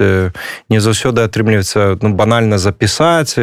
не 0.70 0.80
заўсёды 0.80 1.28
атрымліваецца 1.28 2.00
ну, 2.02 2.14
банальна 2.14 2.58
запісаць 2.58 3.36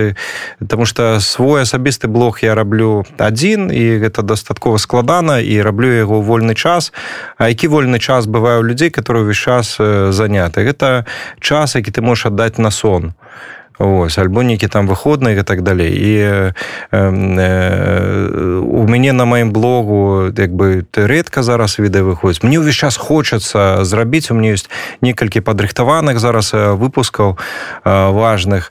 Таму 0.69 0.87
что 0.87 1.21
свой 1.21 1.63
асабісты 1.63 2.09
блог 2.09 2.39
я 2.43 2.55
раблю 2.55 3.05
адзін 3.19 3.71
і 3.73 3.99
гэта 3.99 4.23
дастаткова 4.23 4.79
складана 4.79 5.41
і 5.41 5.61
раблю 5.63 5.93
яго 5.93 6.21
вольны 6.21 6.55
час. 6.55 6.93
А 7.39 7.49
які 7.49 7.69
вольны 7.69 7.99
час 7.99 8.27
бывае 8.27 8.59
у 8.59 8.63
людзей 8.63 8.91
которые 8.91 9.25
увесь 9.25 9.37
час 9.37 9.77
заняты? 9.79 10.65
Гэта 10.65 11.07
час 11.41 11.75
які 11.75 11.91
ты 11.91 12.03
можаш 12.03 12.27
аддаць 12.27 12.59
на 12.59 12.71
сон 12.71 13.15
ось 13.79 14.19
альбо 14.19 14.43
нейкі 14.43 14.69
там 14.69 14.87
выходныя 14.87 15.41
і 15.41 15.43
так 15.43 15.63
далей 15.63 15.91
і 15.91 16.15
э, 16.19 16.53
э, 16.93 18.59
у 18.63 18.87
мяне 18.87 19.13
на 19.13 19.25
маім 19.25 19.51
блогу 19.51 20.31
як 20.37 20.55
бы 20.55 20.87
ты 20.91 21.07
рэдка 21.07 21.43
зараз 21.43 21.79
відэа 21.79 22.07
выходзіць 22.07 22.47
мне 22.47 22.59
ўвесь 22.63 22.79
час 22.79 22.97
хочацца 22.97 23.85
зрабіць 23.85 24.31
у 24.31 24.35
мне 24.39 24.55
ёсць 24.55 24.71
некалькі 25.03 25.41
падрыхтаваных 25.41 26.19
зараз 26.19 26.55
выпускаў 26.55 27.39
важных 27.85 28.71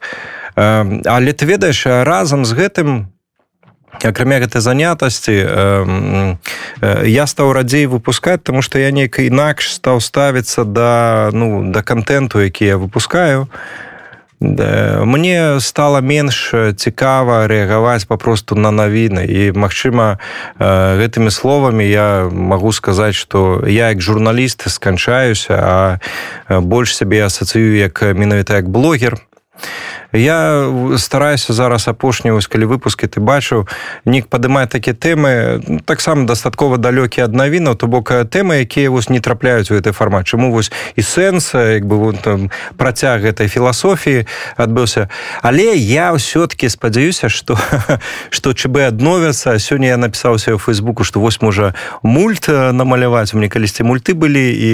але 0.56 1.34
ты 1.34 1.46
ведаеш 1.46 1.86
разам 2.08 2.46
з 2.46 2.54
гэтым 2.56 3.12
акрамя 4.04 4.40
гэтай 4.40 4.62
занятасці 4.64 5.36
я 7.12 7.28
стаў 7.28 7.52
радзей 7.52 7.92
выпускаць 7.92 8.40
тому 8.40 8.62
что 8.62 8.80
я 8.80 8.92
неяк 8.92 9.20
інакш 9.20 9.76
стаў 9.76 10.00
ставіцца 10.00 10.64
да 10.64 11.30
ну 11.34 11.72
да 11.72 11.84
контенту 11.84 12.40
які 12.40 12.66
я 12.66 12.78
выпускаю 12.78 13.52
і 13.52 13.93
мне 14.44 15.60
стало 15.60 16.02
менш 16.02 16.54
цікава 16.76 17.48
рэагаваць 17.48 18.04
папросту 18.08 18.56
на 18.60 18.72
навіны. 18.76 19.24
І 19.24 19.56
магчыма 19.56 20.20
гэтымі 20.60 21.32
словамі 21.32 21.88
я 21.88 22.28
магу 22.28 22.76
сказаць 22.76 23.16
что 23.16 23.64
я 23.68 23.90
як 23.90 24.02
журналіст 24.02 24.68
сканчаюся 24.68 25.56
а 25.56 26.60
больш 26.60 26.96
сябе 26.96 27.24
асацыю 27.24 27.80
як 27.80 28.04
менавіта 28.04 28.60
як 28.60 28.68
блогер 28.70 29.16
я 30.14 30.70
стараюся 30.98 31.54
зараз 31.54 31.88
апошні 31.88 32.32
вось 32.32 32.48
калі 32.48 32.66
выпускі 32.66 33.10
ты 33.10 33.20
бачыў 33.20 33.68
нік 34.06 34.30
падымае 34.30 34.68
такія 34.70 34.94
тэмы 34.94 35.82
таксама 35.86 36.26
дастаткова 36.30 36.78
далёкі 36.78 37.26
ад 37.26 37.34
навінаў 37.34 37.76
то 37.76 37.88
бок 37.88 38.12
тэмы 38.12 38.62
якія 38.62 38.90
вось 38.90 39.10
не 39.10 39.20
трапляюць 39.20 39.72
у 39.72 39.76
гэты 39.76 39.92
фармат. 39.92 40.28
Чаму 40.28 40.52
вось 40.52 40.72
і 40.96 41.02
сэнс 41.02 41.54
як 41.54 41.86
бы 41.86 41.98
вот, 41.98 42.22
працяг 42.78 43.26
гэтай 43.26 43.48
філасофіі 43.48 44.28
адбыўся. 44.58 45.10
Але 45.42 45.76
я 45.76 46.14
ўсё-таки 46.14 46.70
спадзяюся 46.70 47.30
что 47.30 47.58
что 48.30 48.54
чб 48.60 48.78
адновяцца. 48.78 49.58
Сёння 49.58 49.94
я 49.94 49.98
напісаўся 49.98 50.54
ў 50.54 50.60
фейсбуку 50.62 51.04
что 51.04 51.20
вось 51.20 51.42
можа 51.42 51.74
мульт 52.04 52.48
намаляваць. 52.48 53.34
У 53.34 53.38
мне 53.38 53.50
калісьці 53.50 53.84
мульты 53.84 54.14
былі 54.14 54.46
і 54.54 54.70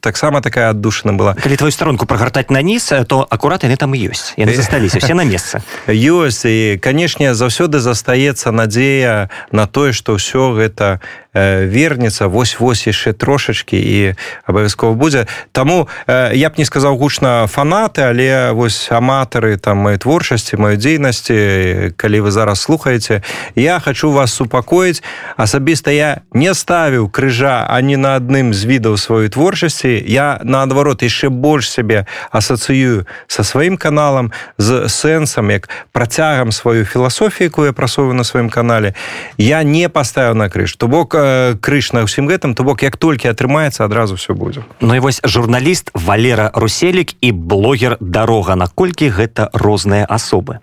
таксама 0.00 0.40
такая 0.40 0.70
аддушана 0.70 1.18
была. 1.18 1.34
Калі 1.34 1.56
твою 1.56 1.72
старонку 1.72 2.06
прагартаць 2.06 2.50
на 2.50 2.62
ніз 2.62 2.92
то 3.08 3.26
акурат 3.30 3.64
яны 3.64 3.76
там 3.76 3.94
і 3.94 3.98
ёсць. 4.08 4.34
Яны 4.36 4.54
засталі 4.54 4.83
засталіся 4.88 5.06
все 5.06 5.14
на 5.14 5.24
месцы 5.24 5.60
ёсць 5.88 6.44
і 6.44 6.78
канешне 6.78 7.34
заўсёды 7.34 7.78
застаецца 7.78 8.52
надзея 8.52 9.30
на 9.52 9.66
тое 9.66 9.92
што 9.92 10.16
ўсё 10.16 10.52
гэта 10.56 11.00
вернецца 11.34 12.28
вось-вось 12.30 12.86
яшчэ 12.86 13.12
трошачки 13.12 13.74
і 13.74 14.14
абавязкова 14.46 14.94
будзе. 14.94 15.26
Таму 15.52 15.88
я 16.06 16.50
б 16.50 16.54
не 16.56 16.64
сказаў 16.64 16.94
гучна 16.96 17.46
фанаты 17.50 18.06
але 18.06 18.52
вось 18.54 18.86
аматары 18.90 19.58
там 19.58 19.82
моей 19.82 19.98
творчасці 19.98 20.56
маёй 20.56 20.78
дзейнасці 20.78 21.94
калі 21.98 22.18
вы 22.20 22.30
зараз 22.30 22.62
слухаеце 22.62 23.22
я 23.58 23.80
хочу 23.80 24.12
вас 24.12 24.34
супакоіць. 24.34 25.02
Асабіста 25.36 25.90
я 25.90 26.22
не 26.32 26.54
ставіў 26.54 27.10
крыжа 27.10 27.66
ані 27.66 27.96
на 27.96 28.14
адным 28.14 28.54
з 28.54 28.64
відаў 28.64 28.94
сваёй 28.94 29.28
творчасці. 29.28 29.90
Я 30.06 30.38
наадварот 30.44 31.02
яшчэ 31.02 31.34
больш 31.34 31.66
сябе 31.66 32.06
асацыюю 32.30 33.10
са 33.26 33.42
сваім 33.42 33.76
каналам 33.76 34.30
з 34.58 34.73
сэнсам 34.88 35.50
як 35.50 35.68
працягам 35.92 36.52
сваю 36.52 36.84
філасофію 36.84 37.48
якую 37.48 37.66
я 37.66 37.72
прасовую 37.72 38.14
на 38.14 38.24
сваім 38.24 38.50
канале 38.50 38.94
я 39.38 39.62
не 39.62 39.88
паставіў 39.88 40.34
на 40.34 40.48
крыж. 40.48 40.76
То 40.76 40.88
бок 40.88 41.14
крыш 41.60 41.92
на 41.92 42.04
ўсім 42.04 42.28
гэтым 42.28 42.54
то 42.54 42.64
бок 42.64 42.82
як 42.82 42.96
толькі 42.96 43.28
атрымаецца 43.30 43.84
адразу 43.84 44.14
все 44.14 44.34
будзе. 44.34 44.62
Ну 44.80 44.94
і 44.94 45.00
вось 45.00 45.20
журналіст 45.24 45.90
валера 45.94 46.50
руселік 46.54 47.14
і 47.20 47.32
блогер 47.32 47.96
дарога 48.00 48.56
наколькі 48.56 49.08
гэта 49.08 49.50
розныя 49.52 50.06
асобы 50.08 50.60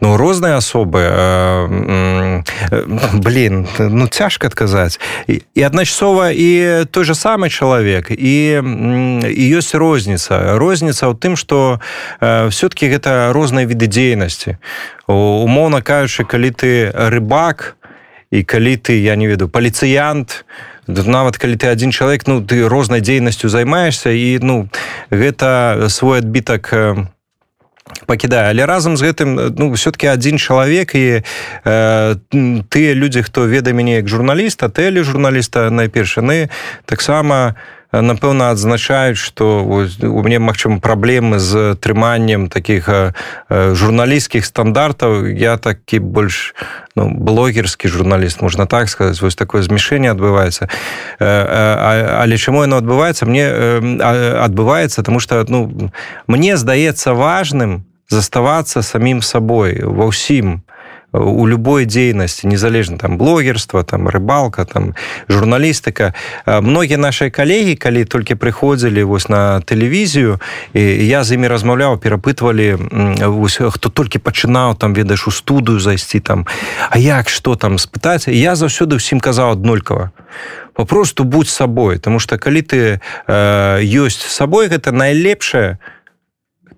ну 0.00 0.16
розныя 0.16 0.56
асобы 0.56 1.00
э, 1.02 2.42
блин 3.14 3.66
ну 3.78 4.06
цяжка 4.06 4.46
адказаць 4.46 5.00
і 5.26 5.62
адначасова 5.62 6.30
і 6.30 6.84
той 6.90 7.04
же 7.04 7.14
самы 7.14 7.50
чалавек 7.50 8.10
і 8.10 8.60
і 9.26 9.44
ёсць 9.56 9.74
розніца 9.74 10.58
розніца 10.58 11.08
ў 11.08 11.14
тым 11.16 11.36
что 11.36 11.80
э, 12.20 12.48
все-таки 12.48 12.88
гэта 12.88 13.32
розныя 13.32 13.66
віды 13.66 13.86
дзейнасці 13.86 14.58
умоўна 15.06 15.82
кажучы 15.82 16.24
калі 16.24 16.50
ты 16.50 16.90
рыбак 16.92 17.76
то 17.80 17.86
і 18.30 18.42
калі 18.42 18.76
ты 18.76 18.98
я 19.00 19.16
не 19.16 19.26
веду 19.26 19.48
паліцыянт 19.48 20.44
нават 20.86 21.38
калі 21.38 21.56
ты 21.56 21.70
адзін 21.70 21.92
чалавек 21.92 22.26
ну 22.26 22.42
ты 22.42 22.68
рознай 22.68 23.00
дзейнасцю 23.00 23.48
займаешься 23.48 24.10
і 24.10 24.38
ну 24.42 24.68
гэта 25.10 25.86
свой 25.88 26.18
адбітак 26.18 26.74
пакідае 28.06 28.50
але 28.50 28.66
разам 28.66 28.96
з 28.96 29.06
гэтым 29.10 29.54
ну 29.58 29.70
все-таки 29.74 30.06
адзін 30.10 30.38
чалавек 30.38 30.94
і 30.94 31.22
э, 31.22 32.16
тыя 32.68 32.90
людзі 32.94 33.22
хто 33.22 33.46
ведае 33.46 33.74
мяне 33.74 33.98
як 34.02 34.08
журналіста 34.08 34.68
тэлі 34.68 35.06
журналіста 35.06 35.70
найперш 35.70 36.18
яны 36.18 36.50
таксама 36.86 37.54
не 37.54 37.75
напэўна 37.92 38.50
адзначаюць 38.50 39.18
что 39.18 39.62
у 39.64 40.20
мяне 40.22 40.38
магчыма 40.38 40.80
праблемы 40.80 41.38
з 41.38 41.74
трыманнем 41.80 42.48
таких 42.48 42.88
журналісцкіх 43.50 44.44
стандартаў. 44.44 45.26
Я 45.26 45.56
такі 45.56 45.98
больш 45.98 46.54
ну, 46.96 47.10
блогерскі 47.10 47.88
журналіст 47.88 48.42
можна 48.42 48.66
так 48.66 48.88
сказаць. 48.88 49.20
Вось 49.22 49.36
такое 49.36 49.62
змяшэнне 49.62 50.10
адбываецца. 50.10 50.68
Але 51.18 52.36
чаму 52.36 52.62
яно 52.62 52.82
адбываецца? 52.82 53.26
Мне 53.26 53.48
адбываецца 54.42 55.02
тому 55.02 55.20
что 55.20 55.44
ну 55.48 55.90
мне 56.26 56.56
здаецца 56.56 57.14
важным 57.14 57.84
заставацца 58.08 58.82
самім 58.82 59.22
сабой 59.22 59.82
ва 59.82 60.06
ўсім. 60.10 60.62
у 60.62 60.75
любой 61.12 61.86
дзейнасці 61.86 62.46
незалежна 62.46 62.98
там 62.98 63.18
блогерства 63.18 63.82
там 63.84 64.08
рыбалка 64.08 64.64
там 64.64 64.94
журналістыка 65.28 66.14
многія 66.46 66.98
наши 66.98 67.30
калегі 67.30 67.76
калі 67.76 68.04
толькі 68.04 68.34
прыходзілі 68.34 69.02
вось 69.04 69.28
на 69.28 69.60
тэлевізію 69.60 70.40
і 70.74 70.82
я 71.06 71.24
з 71.24 71.34
імі 71.34 71.48
размаўляў 71.48 71.98
перапытвалі 71.98 72.76
хто 73.70 73.88
толькі 73.88 74.18
пачынаў 74.18 74.76
там 74.76 74.94
ведаеш 74.94 75.28
у 75.28 75.30
студыю 75.30 75.80
зайсці 75.80 76.20
там 76.20 76.46
А 76.90 76.98
як 76.98 77.28
что 77.28 77.56
там 77.56 77.78
спытаць 77.78 78.28
я 78.28 78.54
заўсёды 78.56 78.96
ўсім 78.96 79.20
казаў 79.20 79.56
аднолькава 79.56 80.12
попросту 80.74 81.24
будь 81.24 81.48
сабой 81.48 81.98
тому 81.98 82.18
что 82.18 82.38
калі 82.38 82.62
ты 82.62 83.00
э, 83.26 83.80
ёсць 83.82 84.26
сабой 84.28 84.68
гэта 84.68 84.92
найлепшае 84.92 85.78
то 85.78 85.95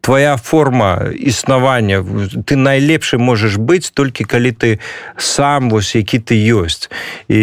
твоя 0.09 0.37
форма 0.37 1.13
існавання. 1.21 2.01
Ты 2.49 2.57
найлепшы 2.57 3.21
можаш 3.21 3.61
быць 3.61 3.93
толькі 3.93 4.25
калі 4.25 4.57
ты 4.57 4.81
сам 5.21 5.69
вось 5.69 5.93
які 5.93 6.17
ты 6.25 6.33
ёсць. 6.33 6.89
І 7.29 7.43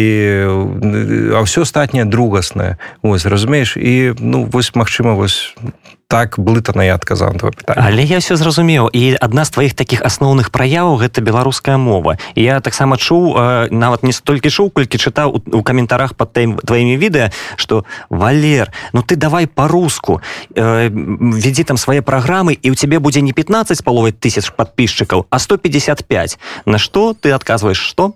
а 1.30 1.46
ўсё 1.46 1.62
астатняе 1.62 2.10
другаснае. 2.10 2.74
Ось 3.06 3.22
разумееш? 3.22 3.78
І 3.78 4.18
ну 4.18 4.50
вось 4.50 4.74
магчыма 4.74 5.14
вось 5.14 5.54
так 6.08 6.38
блытана 6.38 6.86
я 6.86 6.94
адказаў 6.94 7.34
твой 7.34 7.50
пытанне. 7.50 7.82
Але 7.82 8.02
я 8.06 8.22
все 8.22 8.36
зразумеў 8.38 8.86
і 8.94 9.18
адна 9.18 9.42
з 9.42 9.50
тваіх 9.50 9.74
таких 9.74 10.02
асноўных 10.06 10.54
праяваў 10.54 11.02
гэта 11.02 11.18
беларуская 11.18 11.76
мова. 11.76 12.18
Я 12.38 12.60
таксама 12.60 12.94
чуў 12.96 13.34
нават 13.74 14.06
не 14.06 14.14
столькі 14.14 14.50
шоу 14.50 14.70
колькі 14.70 15.02
чытаў 15.02 15.42
у 15.50 15.62
каментарах 15.66 16.14
под 16.14 16.32
тайм 16.32 16.56
тваімі 16.62 16.94
відэа 16.94 17.34
что 17.56 17.84
валер 18.10 18.70
ну 18.92 19.02
ты 19.02 19.16
давай 19.16 19.46
по-руску 19.46 20.22
э, 20.54 20.88
ведзі 20.90 21.64
там 21.64 21.76
свае 21.76 22.02
праграмы 22.02 22.54
і 22.54 22.70
у 22.70 22.74
цябе 22.74 22.98
будзе 22.98 23.20
не 23.20 23.32
15 23.32 23.76
з 23.76 23.82
паловай 23.82 24.12
тысяч 24.12 24.54
подписчикаў 24.54 25.26
а 25.30 25.38
155 25.38 26.38
на 26.66 26.78
что 26.78 27.14
ты 27.14 27.32
адказваеш 27.32 27.78
что 27.78 28.14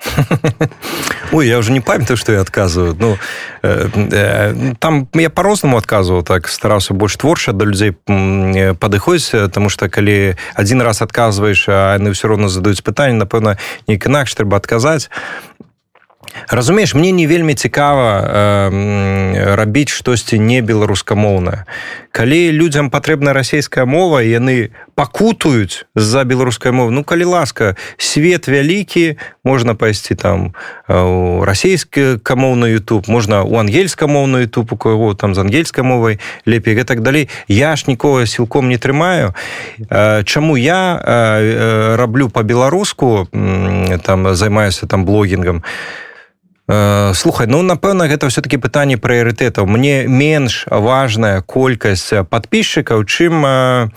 Ой, 1.32 1.48
я 1.48 1.58
уже 1.58 1.72
не 1.72 1.80
памятаю, 1.80 2.16
что 2.16 2.32
я 2.32 2.40
отказываю. 2.40 2.96
Ну, 2.98 3.18
э, 3.62 3.88
э, 3.94 4.74
там 4.78 5.08
я 5.14 5.30
по-рознаму 5.30 5.76
отказывал, 5.76 6.22
так 6.22 6.48
старался 6.48 6.94
больше 6.94 7.18
творча 7.18 7.52
до 7.52 7.64
людей 7.64 7.92
падыходзіць, 7.92 9.30
потому 9.30 9.68
что 9.70 9.88
калі 9.88 10.36
один 10.54 10.82
раз 10.82 11.02
отказываешь, 11.02 11.68
а 11.68 11.96
яны 11.98 12.12
все 12.12 12.28
равно 12.28 12.48
задаюць 12.48 12.82
пытанне, 12.82 13.14
напэўна, 13.14 13.58
неяк 13.86 14.06
інакш 14.06 14.34
трэба 14.34 14.56
адказаць. 14.56 15.10
Разумееш, 16.48 16.94
мне 16.94 17.12
не 17.12 17.26
вельмі 17.26 17.54
цікава 17.54 18.20
э, 18.20 19.54
рабіць 19.54 19.88
штосьці 19.88 20.38
не 20.38 20.60
беларускамоўнае. 20.62 21.64
Калі 22.12 22.52
людзям 22.52 22.90
патрэбна 22.90 23.32
расійская 23.32 23.86
мова, 23.86 24.18
яны 24.18 24.70
пакутаюць 24.94 25.86
з-за 25.94 26.24
беларускай 26.24 26.72
мовы. 26.72 26.90
Ну 26.90 27.04
калі 27.04 27.24
ласка, 27.24 27.76
свет 27.96 28.48
вялікі, 28.48 29.16
можна 29.44 29.74
пайсці 29.74 30.14
там 30.14 30.52
у 30.88 31.44
расійскі 31.46 32.18
камоўны 32.18 32.74
YouTube, 32.78 33.08
можна 33.08 33.42
у 33.42 33.56
ангельскамоўную 33.56 34.46
YouTube, 34.46 34.74
у 34.74 34.76
кого 34.76 35.14
там 35.14 35.34
з 35.34 35.38
ангельскай 35.38 35.84
мовай 35.84 36.18
лепей 36.46 36.80
і 36.80 36.84
так 36.84 37.00
далей. 37.00 37.28
Я 37.48 37.76
ж 37.76 37.84
нікога 37.86 38.26
сілком 38.26 38.68
не 38.68 38.76
трымаю. 38.78 39.34
Чаму 40.24 40.56
я 40.58 41.96
раблю 41.96 42.28
па-беларуску, 42.28 43.28
там 44.02 44.34
займаюся 44.34 44.86
там 44.86 45.04
блогінгам, 45.04 45.62
Э, 46.70 47.10
слухай 47.14 47.48
ну 47.48 47.62
напэўна 47.62 48.06
гэта 48.06 48.28
все-таки 48.30 48.54
пытанне 48.56 48.94
прыярытэтаў 48.94 49.66
мне 49.66 50.06
менш 50.06 50.70
важная 50.70 51.42
колькасць 51.42 52.22
подписчикаў 52.30 53.02
чым 53.10 53.42
э, 53.42 53.88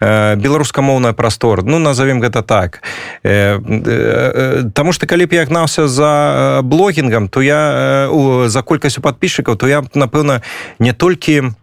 э, 0.00 0.34
беларускамоўная 0.34 1.12
прастор 1.12 1.62
ну 1.62 1.78
назовем 1.78 2.18
гэта 2.18 2.42
так. 2.42 2.82
Таму 3.22 4.92
что 4.92 5.06
калі 5.06 5.26
б 5.26 5.34
я 5.34 5.44
гнаўся 5.46 5.86
за 5.86 6.60
блогінгам 6.64 7.28
то 7.28 7.40
я 7.40 8.10
за 8.48 8.62
колькасцю 8.62 9.00
подписчикаў 9.00 9.54
то 9.54 9.68
я 9.68 9.84
напэўна 9.94 10.42
не 10.78 10.92
толькі 10.92 11.54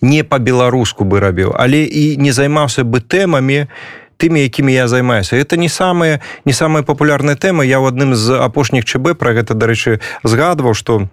не 0.00 0.24
по-беларуску 0.24 1.04
бы 1.04 1.20
рабіў 1.20 1.52
але 1.52 1.84
і 1.84 2.16
не 2.16 2.32
займаўся 2.32 2.84
бы 2.84 3.00
тэмамі 3.00 3.68
не 3.68 3.68
тымі 4.16 4.42
якімі 4.42 4.72
я 4.72 4.88
займаюся. 4.88 5.36
Это 5.36 5.56
не 5.56 5.68
самыя 5.68 6.20
не 6.44 6.52
самыя 6.52 6.82
папулярныя 6.82 7.36
тэмы 7.36 7.66
я 7.66 7.78
ў 7.78 7.92
адным 7.92 8.14
з 8.14 8.34
апошніх 8.38 8.84
чб 8.84 9.14
про 9.14 9.34
гэта 9.34 9.54
дарэчы 9.54 10.00
згадваў 10.22 10.74
что 10.74 11.08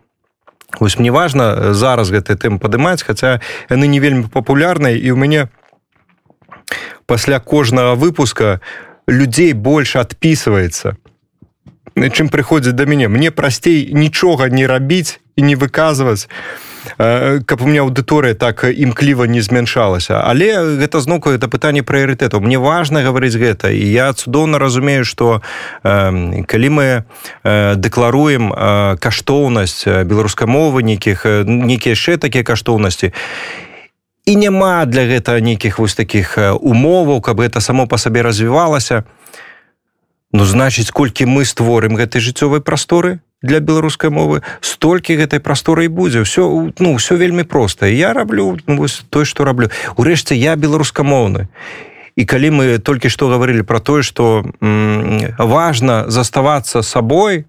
Вось 0.79 0.97
мне 0.97 1.11
важно 1.11 1.73
зараз 1.73 2.11
гэты 2.15 2.39
тэм 2.39 2.55
падымаць 2.55 3.03
хаця 3.03 3.41
яны 3.67 3.91
не 3.91 3.99
вельмі 3.99 4.31
папулярныя. 4.31 4.95
І 4.95 5.11
ў 5.11 5.17
мяне 5.19 5.41
пасля 7.05 7.43
кожнага 7.43 7.99
выпуска 7.99 8.63
людзей 9.07 9.51
больш 9.51 9.99
адпісваецца 9.99 10.95
чым 11.95 12.31
прыходзіць 12.31 12.71
да 12.71 12.87
мяне. 12.87 13.11
Мне 13.11 13.31
прасцей 13.31 13.91
нічога 13.91 14.47
не 14.47 14.63
рабіць 14.63 15.19
і 15.35 15.41
не 15.43 15.55
выказваць 15.59 16.31
каб 16.97 17.61
у 17.61 17.67
меня 17.67 17.81
аўдыторыя 17.85 18.33
так 18.33 18.63
імкліва 18.63 19.27
не 19.27 19.41
змяншалася. 19.41 20.21
Але 20.25 20.77
гэта 20.81 20.99
зноўку 20.99 21.29
это 21.29 21.47
пытанне 21.47 21.83
прыярытэтаў 21.83 22.41
мне 22.41 22.57
важно 22.57 23.01
гаварыць 23.01 23.37
гэта. 23.37 23.69
І 23.69 23.85
я 23.91 24.13
цудоўна 24.13 24.59
разумею 24.59 25.05
что 25.05 25.41
калі 25.83 26.69
мы 26.69 27.03
дэкларуем 27.43 28.51
каштоўнасць 28.99 29.85
беларускай 29.87 30.47
мовы 30.47 30.83
нейкіх 30.83 31.25
нейкія 31.45 31.93
яшчэ 31.93 32.17
такія 32.17 32.43
каштоўнасці 32.43 33.13
і 34.25 34.35
няма 34.35 34.85
для 34.85 35.05
гэта 35.09 35.39
нейкіх 35.41 35.79
вось 35.79 35.95
таких 35.95 36.37
умоваў 36.37 37.21
каб 37.21 37.39
это 37.41 37.61
само 37.61 37.87
по 37.87 37.97
сабе 37.97 38.21
развівалася 38.21 39.03
ну 40.31 40.45
значыць 40.45 40.91
колькі 40.91 41.25
мы 41.25 41.45
створым 41.45 41.97
гэтай 41.97 42.21
жыццёвай 42.21 42.61
прасторы 42.61 43.19
для 43.41 43.59
беларускай 43.59 44.09
мовы 44.09 44.41
столькі 44.61 45.17
гэтай 45.17 45.39
прасторы 45.39 45.89
будзе. 45.89 46.21
Все 46.23 46.45
ну 46.79 46.95
все 46.95 47.15
вельмі 47.15 47.43
проста. 47.43 47.87
Я 47.87 48.13
раблю 48.13 48.57
ну, 48.67 48.77
вось 48.77 49.03
той 49.09 49.25
что 49.25 49.43
раблю. 49.43 49.69
Урэшце 49.97 50.35
я 50.35 50.55
беларускамоўны. 50.55 51.47
І 52.15 52.25
калі 52.25 52.49
мы 52.51 52.77
толькі 52.77 53.09
што 53.09 53.29
гаварылі 53.31 53.63
про 53.63 53.79
тое 53.79 54.03
что 54.03 54.45
важно 55.37 56.05
заставацца 56.07 56.81
сабой 56.81 57.45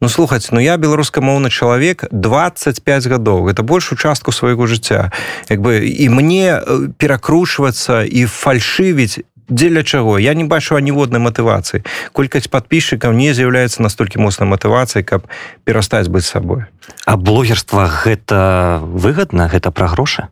Ну 0.00 0.08
слухаць 0.08 0.52
ну 0.52 0.60
я 0.60 0.76
беларускамоўны 0.76 1.48
чалавек 1.48 2.04
25 2.12 3.06
гадоў. 3.06 3.48
Это 3.48 3.62
большую 3.62 3.98
частку 3.98 4.30
свайго 4.30 4.66
жыцця. 4.66 5.10
Як 5.48 5.60
бы 5.60 5.80
і 5.88 6.08
мне 6.08 6.60
перакручвацца 6.98 8.04
і 8.04 8.26
фальшывіць 8.26 9.24
дзеля 9.48 9.82
чаго 9.82 10.18
я 10.18 10.34
не 10.34 10.44
бачу 10.44 10.76
аніводнай 10.76 11.20
матывацыі 11.22 11.84
колькасць 12.12 12.50
подписчикаў 12.50 13.12
не 13.12 13.32
з'яўляецца 13.34 13.82
настолькі 13.82 14.18
моцнай 14.18 14.48
матывацыяй 14.50 15.04
каб 15.04 15.26
перастаць 15.64 16.08
быць 16.08 16.26
сабой. 16.26 16.66
А 17.06 17.16
блогерства 17.16 17.86
гэта 17.86 18.80
выгодна 18.82 19.48
гэта 19.48 19.70
пра 19.70 19.88
грошы? 19.88 20.28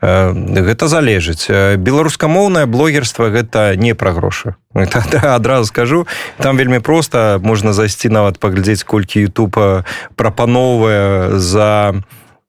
Э, 0.00 0.32
гэта 0.32 0.88
залежыць. 0.88 1.48
Беларускамоўнае 1.76 2.66
блогерство 2.66 3.28
гэта 3.28 3.76
не 3.76 3.94
пра 3.94 4.12
грошы. 4.12 4.54
Адразу 5.22 5.64
скажу 5.64 6.06
там 6.38 6.56
вельмі 6.56 6.80
просто 6.80 7.40
можна 7.42 7.72
зайсці 7.72 8.08
нават 8.08 8.38
паглядзець 8.38 8.84
колькі 8.84 9.26
youtube 9.26 9.84
прапановвае 10.16 11.38
за 11.38 11.94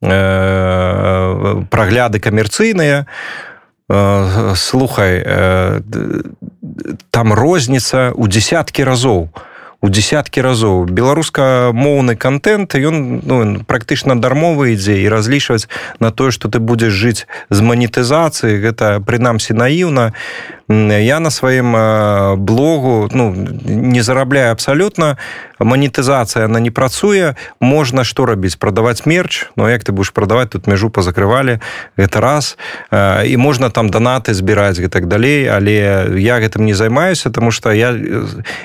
э, 0.01 1.63
прагляды 1.69 2.19
камерцыйныя. 2.19 3.06
то 3.06 3.08
Э, 3.08 3.50
слухай 4.56 5.23
э, 5.25 5.82
там 7.12 7.34
розніца 7.34 8.12
ў 8.15 8.25
десяткі 8.27 8.84
разоў 8.84 9.30
у 9.82 9.89
десяткі 9.89 10.45
разоў. 10.45 10.86
Беларуска-моўны 10.86 12.15
контент 12.15 12.77
ён 12.77 13.21
ну, 13.25 13.38
практычна 13.65 14.13
дармовы 14.13 14.77
ідзе 14.77 15.01
і 15.01 15.10
разлічваць 15.10 15.65
на 15.97 16.13
тое 16.13 16.30
что 16.30 16.54
ты 16.54 16.62
будзеш 16.62 16.93
жыць 16.93 17.21
з 17.49 17.60
манетызацыі 17.65 18.62
гэта 18.62 19.01
прынамсі 19.01 19.58
наіўна 19.58 20.13
я 20.71 21.19
на 21.19 21.31
сваім 21.31 21.71
блогу 22.43 23.10
ну, 23.12 23.36
не 23.65 24.01
зарабляю 24.01 24.51
абсалютна 24.51 25.17
манетызацыя 25.63 26.45
она 26.45 26.60
не 26.60 26.71
працуе 26.71 27.36
можна 27.60 28.03
што 28.03 28.25
рабіць 28.25 28.57
прадаваць 28.57 29.05
мерч. 29.05 29.49
Но 29.55 29.69
як 29.69 29.84
ты 29.84 29.91
будешь 29.91 30.13
прадаваць 30.13 30.49
тут 30.49 30.67
мяжу 30.67 30.89
пазакрывалі 30.89 31.60
гэта 31.97 32.21
раз. 32.21 32.57
І 32.91 33.38
можна 33.38 33.69
там 33.69 33.89
данаты 33.89 34.34
збіраць 34.34 34.79
і 34.79 34.88
так 34.88 35.07
далей 35.07 35.47
але 35.47 36.17
я 36.17 36.39
гэтым 36.39 36.65
не 36.65 36.73
займаюся 36.73 37.29
тому 37.29 37.51
что 37.51 37.71
я 37.71 37.95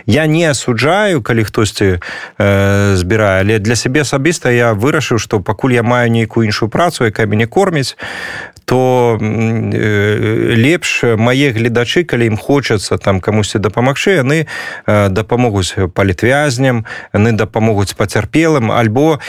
я 0.06 0.26
не 0.26 0.50
асуджаю 0.50 1.22
калі 1.22 1.44
хтосьці 1.44 1.98
э, 2.38 2.94
збірае 2.96 3.40
але 3.40 3.58
для 3.58 3.76
сябе 3.76 4.00
асабіста 4.00 4.50
я 4.50 4.72
вырашыў 4.72 5.18
што 5.18 5.40
пакуль 5.40 5.74
я 5.74 5.82
маю 5.82 6.10
нейкую 6.10 6.46
іншую 6.46 6.68
працу 6.68 7.04
якая 7.04 7.26
мяне 7.26 7.46
корміць 7.46 7.96
то 8.66 9.16
э, 9.22 10.54
лепш 10.58 11.04
мае 11.16 11.54
гледачы 11.54 12.02
калі 12.02 12.34
ім 12.34 12.36
хочацца 12.36 12.98
там 12.98 13.22
камусьці 13.22 13.62
дапамагчы 13.62 14.18
яны 14.18 14.38
э, 14.42 15.08
дапамогуць 15.08 15.94
палітвязням 15.94 16.82
яны 17.14 17.32
дапамогуць 17.32 17.94
пацярпелым 17.94 18.74
альбо 18.74 19.22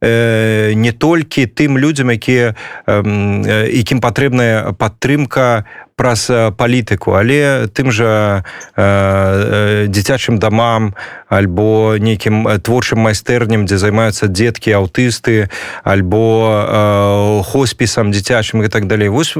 э, 0.00 0.72
не 0.78 0.92
толькі 0.92 1.50
тым 1.50 1.74
людзям 1.76 2.14
якія 2.14 2.54
якім 2.86 3.98
патрэбная 3.98 4.78
падтрымка 4.78 5.66
праз 5.96 6.26
палітыку 6.58 7.14
але 7.14 7.66
тым 7.70 7.94
жа 7.94 8.42
э, 8.74 9.86
дзіцячым 9.86 10.42
дамам 10.42 10.94
альбо 11.30 11.96
нейкім 12.02 12.58
творчым 12.66 12.98
майстэрням 13.06 13.66
дзе 13.70 13.78
займаюцца 13.78 14.26
дзеткі 14.26 14.74
аўтысты 14.82 15.48
альбо 15.86 16.26
э, 16.50 17.42
хоспісам 17.46 18.10
дзіцячым 18.10 18.64
і 18.64 18.68
так 18.68 18.86
далей. 18.86 19.08
Вось 19.08 19.38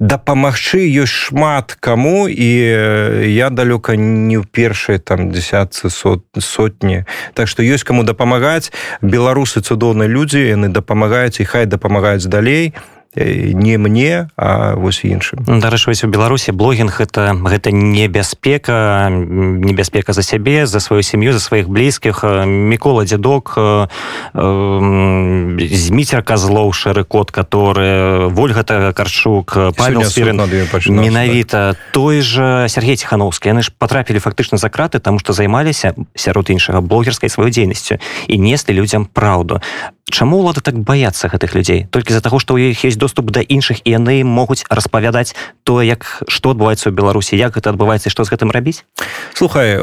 дапамагчы 0.00 0.80
ёсць 1.00 1.12
шмат 1.28 1.76
каму 1.80 2.28
і 2.28 2.50
я 3.28 3.48
далёка 3.48 3.96
не 3.96 4.40
ў 4.40 4.44
першай 4.44 4.98
там 4.98 5.32
десятцы 5.32 5.88
сот 5.88 6.24
сотні. 6.36 7.04
Так 7.32 7.48
што 7.48 7.64
ёсць 7.64 7.84
каму 7.84 8.04
дапамагаць. 8.04 8.72
Беларусы 9.00 9.60
цудоўныя 9.60 10.08
людзі 10.08 10.40
яны 10.40 10.68
дапамагаюць 10.68 11.40
і 11.40 11.48
хай 11.48 11.64
дапамагаюць 11.64 12.28
далей. 12.28 12.72
і 12.76 12.99
не 13.16 13.78
мне 13.78 14.28
а 14.36 14.74
вось 14.76 15.04
іншым. 15.04 15.44
Ну, 15.46 15.60
дарэчваць 15.60 16.04
у 16.04 16.08
беларусі 16.08 16.52
блогінг 16.52 17.00
это 17.00 17.34
гэта 17.34 17.72
небяспека 17.72 19.08
небяспека 19.10 20.12
за 20.12 20.22
сябе 20.22 20.66
за 20.66 20.80
сваю 20.80 21.02
сям'ю 21.02 21.32
за 21.32 21.40
сваіх 21.40 21.68
блізкіх. 21.68 22.22
Мікола 22.46 23.04
дзядок 23.04 23.58
зміцер 25.58 26.22
козлоў 26.22 26.72
шэры 26.72 27.04
кот 27.04 27.30
который 27.34 28.30
ольгата 28.30 28.92
карчук 28.92 29.56
менавіта 30.86 31.74
той 31.92 32.20
же 32.22 32.66
Сергей 32.68 32.96
ціхановскі 32.96 33.48
яны 33.50 33.62
ж 33.62 33.72
потрапілі 33.76 34.18
фактычна 34.22 34.58
за 34.58 34.70
краты 34.70 35.00
таму 35.00 35.18
што 35.18 35.32
займаліся 35.32 35.94
сярод 36.14 36.50
іншага 36.50 36.80
блогерскай 36.80 37.28
сваёй 37.30 37.50
дзейнасцю. 37.50 37.98
І 38.28 38.38
неслі 38.38 38.74
людзям 38.74 39.08
праўду 39.10 39.60
чаму 40.10 40.42
улады 40.42 40.60
так 40.60 40.76
баяцца 40.78 41.30
гэтых 41.30 41.54
людзей? 41.54 41.86
Толькі 41.90 42.12
з-за 42.12 42.20
таго 42.20 42.38
што 42.42 42.54
ў 42.58 42.74
іх 42.74 42.84
есть 42.84 42.98
доступ 42.98 43.30
да 43.30 43.40
іншых 43.40 43.80
і 43.86 43.96
яны 43.96 44.26
могуць 44.26 44.66
распавядаць 44.68 45.34
то 45.64 45.80
як 45.80 46.26
што 46.28 46.52
адбываецца 46.52 46.90
ў 46.90 46.94
беларусі 46.94 47.38
як 47.38 47.54
гэта 47.54 47.70
адбываецца 47.72 48.10
што 48.10 48.26
з 48.26 48.34
гэтым 48.34 48.50
рабіць? 48.50 48.84
Слухай 49.32 49.78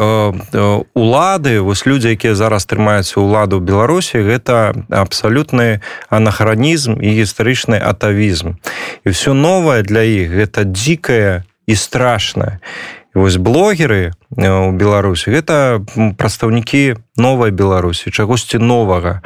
улады 0.94 1.60
вось 1.64 1.88
людзі 1.88 2.14
якія 2.14 2.36
зараз 2.36 2.68
трымаюцца 2.68 3.18
ўладу 3.24 3.58
ў 3.58 3.64
беларусі 3.64 4.22
гэта 4.22 4.76
абсалютны 4.92 5.80
анахаранізм 6.12 7.00
і 7.00 7.10
гістарычны 7.24 7.80
атавізм. 7.80 8.60
І 9.04 9.10
все 9.10 9.34
новае 9.34 9.82
для 9.88 10.04
іх 10.04 10.30
гэта 10.30 10.68
дзікае 10.68 11.48
і 11.68 11.74
страшнае. 11.76 12.60
Вось 13.18 13.42
блогеры 13.42 14.14
у 14.38 14.72
беларусі 14.78 15.34
гэта 15.34 15.82
прадстаўнікі 16.22 17.02
новай 17.18 17.50
беларусі 17.50 18.14
чагосьці 18.14 18.62
новага 18.62 19.26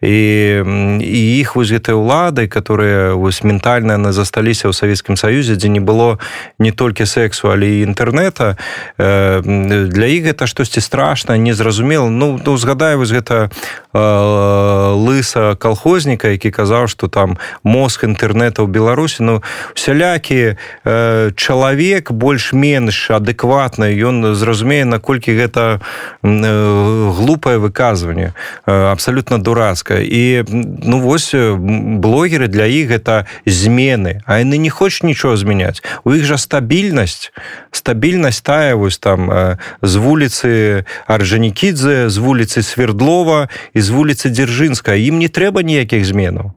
і 0.00 0.62
і 1.02 1.20
іх 1.40 1.56
вось 1.56 1.70
гэтай 1.74 1.94
улады 1.94 2.46
которые 2.46 3.14
вось 3.18 3.42
ментальна 3.42 3.98
на 3.98 4.12
засталіся 4.12 4.70
ў 4.70 4.72
савецкім 4.72 5.18
саюзе 5.18 5.58
дзе 5.58 5.68
не 5.68 5.80
было 5.82 6.22
не 6.58 6.70
толькі 6.70 7.02
сексу 7.02 7.50
але 7.50 7.82
інтэрнета 7.82 8.54
для 8.98 10.06
іх 10.06 10.30
гэта 10.30 10.46
штосьці 10.46 10.80
страшна 10.80 11.34
незразумела 11.34 12.06
ну 12.06 12.38
то 12.38 12.56
згадай 12.56 12.94
вось 12.94 13.10
гэта 13.10 13.50
лыса 14.94 15.58
калхозніка 15.58 16.28
які 16.28 16.50
казаў 16.50 16.86
что 16.86 17.08
там 17.08 17.38
мозг 17.66 18.06
інтэрнета 18.06 18.62
ў 18.62 18.70
беларусі 18.70 19.26
ну 19.26 19.42
сялякі 19.74 20.54
чалавек 21.34 22.12
больш-менш 22.14 23.10
адэкватна 23.10 23.90
ён 23.90 24.34
зразумее 24.38 24.86
наколькі 24.86 25.34
гэта 25.34 25.82
глупае 26.22 27.58
выказванне 27.58 28.30
абсалютна 28.66 29.42
дурацка 29.42 29.87
ласка 29.88 30.00
і 30.00 30.44
ну 30.82 31.00
вось 31.00 31.34
блогеры 31.34 32.48
для 32.48 32.66
іх 32.66 32.90
гэта 32.90 33.26
змены. 33.46 34.22
А 34.26 34.38
яны 34.38 34.58
не 34.58 34.70
хочуць 34.70 35.02
нічого 35.02 35.36
змяняць. 35.36 35.82
У 36.04 36.14
іх 36.14 36.24
жа 36.24 36.38
стабільнасць. 36.38 37.32
Стабільнасць 37.70 38.40
тая 38.40 38.74
вось 38.74 38.98
там 38.98 39.56
з 39.82 39.96
вуліцы 39.96 40.84
аржанікідзе 41.06 42.08
з 42.08 42.16
вуліцы 42.18 42.62
свердлова 42.62 43.48
і 43.74 43.80
з 43.80 43.88
вуліцы 43.90 44.30
дзяржынска 44.30 44.94
ім 44.94 45.18
не 45.18 45.28
трэба 45.28 45.62
ніякіх 45.62 46.04
зменаў. 46.04 46.52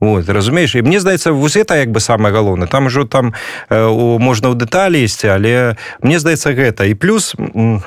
Вот, 0.00 0.28
разумееш? 0.28 0.74
І 0.74 0.82
мне 0.82 1.00
здаецца 1.00 1.32
вось 1.32 1.56
это 1.56 1.76
як 1.76 1.92
бы 1.92 2.00
самое 2.00 2.32
галоўна 2.32 2.66
там 2.66 2.86
ужо 2.86 3.04
там 3.04 3.34
э, 3.68 3.76
можна 4.18 4.48
ў 4.48 4.56
дэталі 4.56 5.04
ісці 5.04 5.28
але 5.28 5.76
мне 6.00 6.18
здаецца 6.18 6.56
гэта. 6.56 6.88
І 6.88 6.94
плюс 6.94 7.36
у 7.36 7.84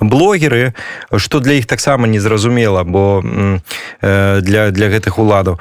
блогеры 0.00 0.74
что 1.16 1.40
для 1.40 1.54
іх 1.54 1.66
таксама 1.66 2.06
незразумела 2.06 2.84
бо 2.84 3.22
для 4.00 4.70
для 4.70 4.88
гэтых 4.88 5.18
уладаў. 5.18 5.58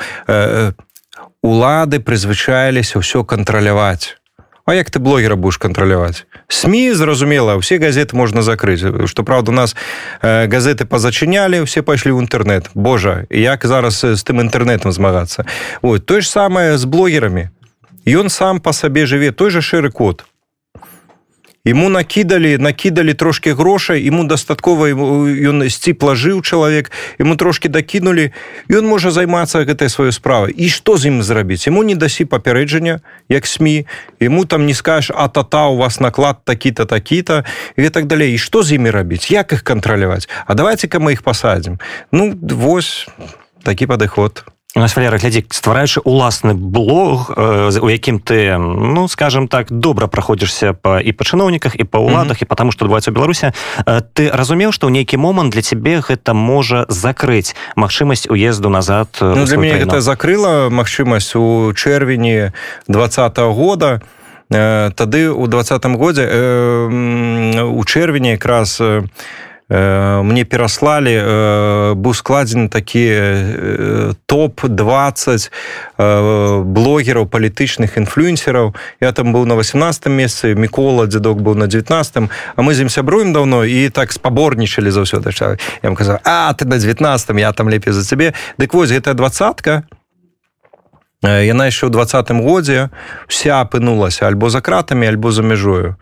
Улады 1.41 1.99
прызвычаіліся 1.99 3.01
ўсё 3.01 3.25
кантраляваць. 3.25 4.17
А 4.65 4.75
як 4.75 4.89
ты 4.89 4.99
блогера 4.99 5.35
будешь 5.35 5.57
кантраляваць? 5.57 6.25
сМ 6.47 6.93
зразумела 6.93 7.59
все 7.59 7.77
газеты 7.77 8.15
можна 8.15 8.41
закрыць. 8.41 9.07
Что 9.07 9.23
правда 9.23 9.51
у 9.51 9.55
нас 9.55 9.75
газеты 10.21 10.85
позачынялі 10.85 11.63
все 11.65 11.81
пайшлі 11.81 12.11
ў 12.11 12.21
інтэрнет 12.21 12.69
Божа 12.73 13.25
як 13.29 13.65
зараз 13.65 14.05
з 14.05 14.21
тым 14.23 14.41
інтэрнетам 14.41 14.91
змагацца? 14.91 15.45
Вот 15.81 16.05
той 16.05 16.21
ж 16.21 16.29
самае 16.29 16.77
з 16.77 16.85
блогерамі. 16.85 17.49
Ён 18.05 18.29
сам 18.29 18.59
по 18.59 18.73
сабе 18.73 19.05
жыве 19.05 19.31
той 19.31 19.49
же 19.49 19.61
шэры 19.61 19.91
код 19.91 20.25
ему 21.67 21.89
накідалі 21.89 22.57
накідалі 22.57 23.13
трошки 23.13 23.53
грошай 23.53 24.07
ему 24.07 24.23
дастаткова 24.23 24.89
ён 24.89 25.69
сціпла 25.69 26.15
жыў 26.15 26.41
чалавек 26.41 26.91
ему 27.19 27.35
трошки 27.35 27.69
дакінулі 27.69 28.31
ён 28.69 28.85
можа 28.85 29.11
займацца 29.11 29.61
гэтай 29.65 29.89
сваёй 29.89 30.11
справай 30.11 30.53
і 30.57 30.69
што 30.69 30.97
з 30.97 31.13
ім 31.13 31.23
зрабіць 31.23 31.67
ему 31.67 31.83
не 31.83 31.95
дасі 31.95 32.25
папярэджання 32.25 33.01
як 33.29 33.45
сМ 33.45 33.85
ему 34.19 34.45
там 34.45 34.65
не 34.65 34.73
скажешь 34.73 35.11
а 35.15 35.27
тата 35.27 35.67
у 35.67 35.77
вас 35.77 35.99
наклад 35.99 36.45
такі-то 36.45 36.85
такі-то 36.85 37.43
і 37.77 37.89
так 37.89 38.05
далей 38.05 38.33
і 38.33 38.37
што 38.37 38.63
з 38.63 38.81
імі 38.81 38.89
рабіць 38.89 39.31
як 39.31 39.53
их 39.53 39.63
кантраляваць 39.63 40.29
А 40.45 40.53
давайте-ка 40.53 40.99
мы 40.99 41.13
их 41.13 41.23
пасадзім 41.23 41.79
ну 42.11 42.33
вось 42.41 43.07
такі 43.63 43.85
падыход 43.85 44.45
у 44.75 44.79
Валера, 44.79 45.17
глядзі 45.17 45.43
ствараючы 45.51 45.99
уласны 46.07 46.53
блог 46.55 47.27
у 47.35 47.89
якім 47.91 48.23
ты 48.23 48.55
ну 48.57 49.07
скажем 49.07 49.47
так 49.47 49.67
добра 49.67 50.07
праходзішся 50.07 50.71
па 50.71 51.03
і 51.03 51.11
па 51.11 51.23
чыноўніках 51.27 51.75
і 51.75 51.83
па 51.83 51.99
ўладах 51.99 52.39
mm 52.39 52.39
-hmm. 52.39 52.43
і 52.43 52.45
потому 52.45 52.71
што 52.71 52.85
адбываецца 52.85 53.11
ў 53.11 53.13
беларусе 53.13 53.51
ты 54.15 54.31
разумеў 54.31 54.71
што 54.71 54.87
ў 54.87 54.91
нейкі 54.91 55.17
момант 55.17 55.51
для 55.51 55.61
цябе 55.61 55.99
гэта 55.99 56.33
можа 56.33 56.85
закрыць 56.87 57.55
магчымасць 57.75 58.31
уезду 58.31 58.69
назад 58.69 59.07
ну, 59.21 59.45
для 59.45 59.57
мяне 59.57 59.83
гэта 59.83 60.01
закрыла 60.01 60.69
магчымасць 60.69 61.35
у 61.35 61.73
чэрвені 61.73 62.51
двадцатого 62.87 63.53
года 63.53 63.99
тады 64.95 65.29
у 65.29 65.47
двадцатым 65.47 65.97
годзе 65.97 66.23
у 67.59 67.83
чэрвені 67.83 68.29
якраз 68.29 68.81
у 68.81 69.03
мне 69.71 70.43
пераслалі 70.43 71.15
быў 71.95 72.13
складзены 72.13 72.67
такі 72.67 73.03
топ-20 74.27 75.47
блогераў 76.67 77.23
палітычных 77.31 77.95
інфлюенсераў 77.95 78.75
я 78.99 79.11
там 79.15 79.31
быў 79.31 79.47
на 79.47 79.55
18 79.55 80.11
месцы 80.11 80.55
мікола 80.55 81.07
дзедок 81.07 81.39
быў 81.39 81.55
на 81.55 81.71
19 81.71 82.17
а 82.19 82.59
мы 82.59 82.75
з 82.75 82.83
ім 82.83 82.89
сябруем 82.91 83.31
даўно 83.31 83.63
і 83.63 83.87
так 83.89 84.11
спаборнічалі 84.11 84.91
заўсёды 84.91 85.31
я 85.39 85.55
вам 85.87 85.95
казаў 85.95 86.19
а 86.27 86.51
ты 86.51 86.67
на 86.67 86.75
19 86.75 87.39
я 87.39 87.51
там 87.53 87.69
лепей 87.69 87.93
за 87.93 88.03
цябе 88.03 88.33
дык 88.57 88.73
вось 88.73 88.91
гэтая 88.91 89.15
двадцатка. 89.15 89.83
Яна 91.21 91.69
яшчэ 91.69 91.85
ў 91.85 91.93
двадцатым 91.93 92.41
годзе 92.41 92.89
вся 93.29 93.61
апынулася 93.61 94.25
альбо 94.25 94.49
за 94.49 94.57
кратамі 94.65 95.05
альбо 95.05 95.29
за 95.29 95.45
мяжою 95.45 95.95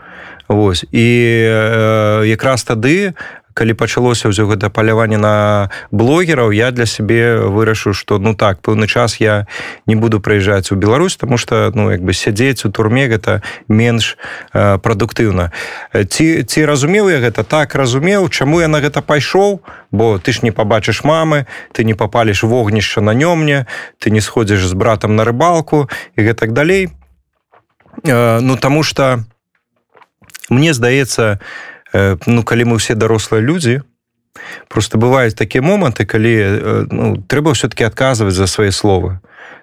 Вось 0.48 0.88
і 0.92 1.08
э, 1.46 2.24
якраз 2.26 2.64
тады 2.64 3.14
калі 3.60 3.76
пачалося 3.76 4.32
ўсё 4.32 4.48
гэта 4.48 4.72
паляванне 4.72 5.20
на 5.20 5.68
блогераў 5.92 6.56
я 6.56 6.72
для 6.72 6.88
сябе 6.88 7.44
вырашу 7.44 7.92
что 7.92 8.16
ну 8.16 8.32
так 8.32 8.64
пэўны 8.64 8.88
час 8.88 9.20
я 9.20 9.52
не 9.84 10.00
буду 10.00 10.24
прыязджаць 10.24 10.72
у 10.72 10.80
Беларусь 10.80 11.20
тому 11.20 11.36
что 11.36 11.68
ну 11.76 11.92
як 11.92 12.00
бы 12.00 12.16
сядзець 12.16 12.64
у 12.64 12.72
турме 12.72 13.12
гэта 13.12 13.44
менш 13.68 14.16
э, 14.56 14.80
прадуктыўна. 14.80 15.52
Ці 15.92 16.48
ці 16.48 16.60
разумеў 16.64 17.12
я 17.12 17.20
гэта? 17.20 17.44
Так 17.44 17.76
разумеў. 17.76 18.32
Чаму 18.32 18.64
я 18.64 18.72
на 18.72 18.80
гэта 18.80 19.04
пайшоў? 19.04 19.60
Бо 19.92 20.24
ты 20.24 20.32
ж 20.32 20.40
не 20.48 20.56
побачыш 20.56 21.04
мамы 21.04 21.44
ты 21.76 21.84
не 21.84 22.00
попаліш 22.00 22.48
вогнішча 22.48 23.04
на 23.04 23.12
нёмне 23.12 23.68
ты 24.00 24.08
не 24.08 24.24
сходзіш 24.24 24.64
з 24.64 24.74
братам 24.74 25.20
на 25.20 25.28
рыбалку 25.28 25.92
і 26.16 26.20
гэтак 26.24 26.56
далей. 26.56 26.96
Э, 28.08 28.40
ну 28.40 28.56
тому 28.56 28.88
что 28.88 29.20
мне 30.48 30.72
здаецца 30.72 31.44
Э, 31.44 31.70
ну 31.94 32.44
калі 32.44 32.64
мы 32.66 32.78
все 32.78 32.96
дарослыя 32.96 33.42
людзі 33.42 33.82
просто 34.68 34.98
бываюць 34.98 35.36
такія 35.36 35.62
моманты 35.62 36.06
калі 36.06 36.36
ну, 36.92 37.18
трэба 37.28 37.54
все-таки 37.54 37.84
адказваць 37.84 38.36
за 38.36 38.48
свае 38.48 38.72
словы 38.72 39.20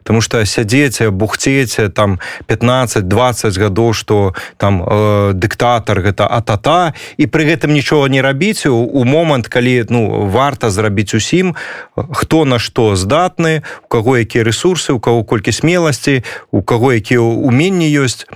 Таму 0.06 0.20
что 0.20 0.44
сядзець 0.46 1.02
бухцець 1.10 1.90
там 1.94 2.20
15-20 2.46 3.58
гадоў 3.58 3.92
что 3.92 4.34
там 4.56 4.82
э, 4.86 5.32
дыктатар 5.34 6.00
гэта 6.00 6.30
атата 6.30 6.94
і 7.18 7.26
пры 7.26 7.42
гэтым 7.50 7.74
нічога 7.74 8.08
не 8.08 8.22
рабіць 8.22 8.66
у, 8.66 8.76
у 8.78 9.02
момант 9.04 9.48
калі 9.48 9.84
ну 9.90 10.30
варта 10.30 10.70
зрабіць 10.70 11.14
усім 11.14 11.56
хто 11.96 12.44
на 12.44 12.58
што 12.58 12.94
здатны 12.94 13.66
у 13.82 13.88
каго 13.88 14.16
якія 14.22 14.46
ресурсы 14.46 14.94
у 14.94 15.00
кого 15.00 15.24
колькі 15.24 15.50
смеласці 15.50 16.22
у 16.50 16.62
каго 16.62 16.94
якія 16.94 17.20
уменні 17.20 17.90
ёсць 17.90 18.30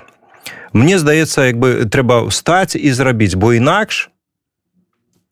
Мне 0.72 0.98
здаецца 0.98 1.50
як 1.50 1.58
бы 1.58 1.86
трэба 1.86 2.30
ўстаць 2.30 2.76
і 2.76 2.90
зрабіць 2.92 3.34
бо 3.34 3.54
інакш 3.54 4.10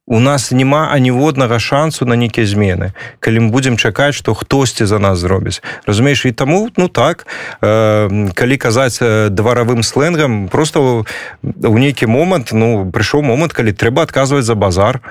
у 0.09 0.21
нас 0.21 0.51
няма 0.51 0.89
аніводнага 0.89 1.59
шансу 1.59 2.09
на 2.09 2.17
нейкія 2.17 2.49
змены 2.49 2.97
калі 3.21 3.47
мы 3.47 3.49
будзем 3.53 3.77
чакаць 3.77 4.17
што 4.17 4.35
хтосьці 4.35 4.89
за 4.89 4.99
нас 4.99 5.21
зробіць. 5.21 5.61
Разумееш 5.87 6.27
і 6.27 6.33
таму 6.33 6.71
ну 6.77 6.89
так 6.89 7.27
э, 7.61 8.33
калі 8.33 8.57
казаць 8.57 8.99
дваравым 9.31 9.83
сленгам 9.83 10.49
просто 10.49 11.05
у 11.45 11.77
нейкі 11.79 12.09
момант 12.09 12.57
ну 12.57 12.89
прыйшоў 12.91 13.23
момант 13.23 13.53
калі 13.53 13.77
трэба 13.77 14.09
адказваць 14.09 14.49
за 14.49 14.57
базар 14.57 15.05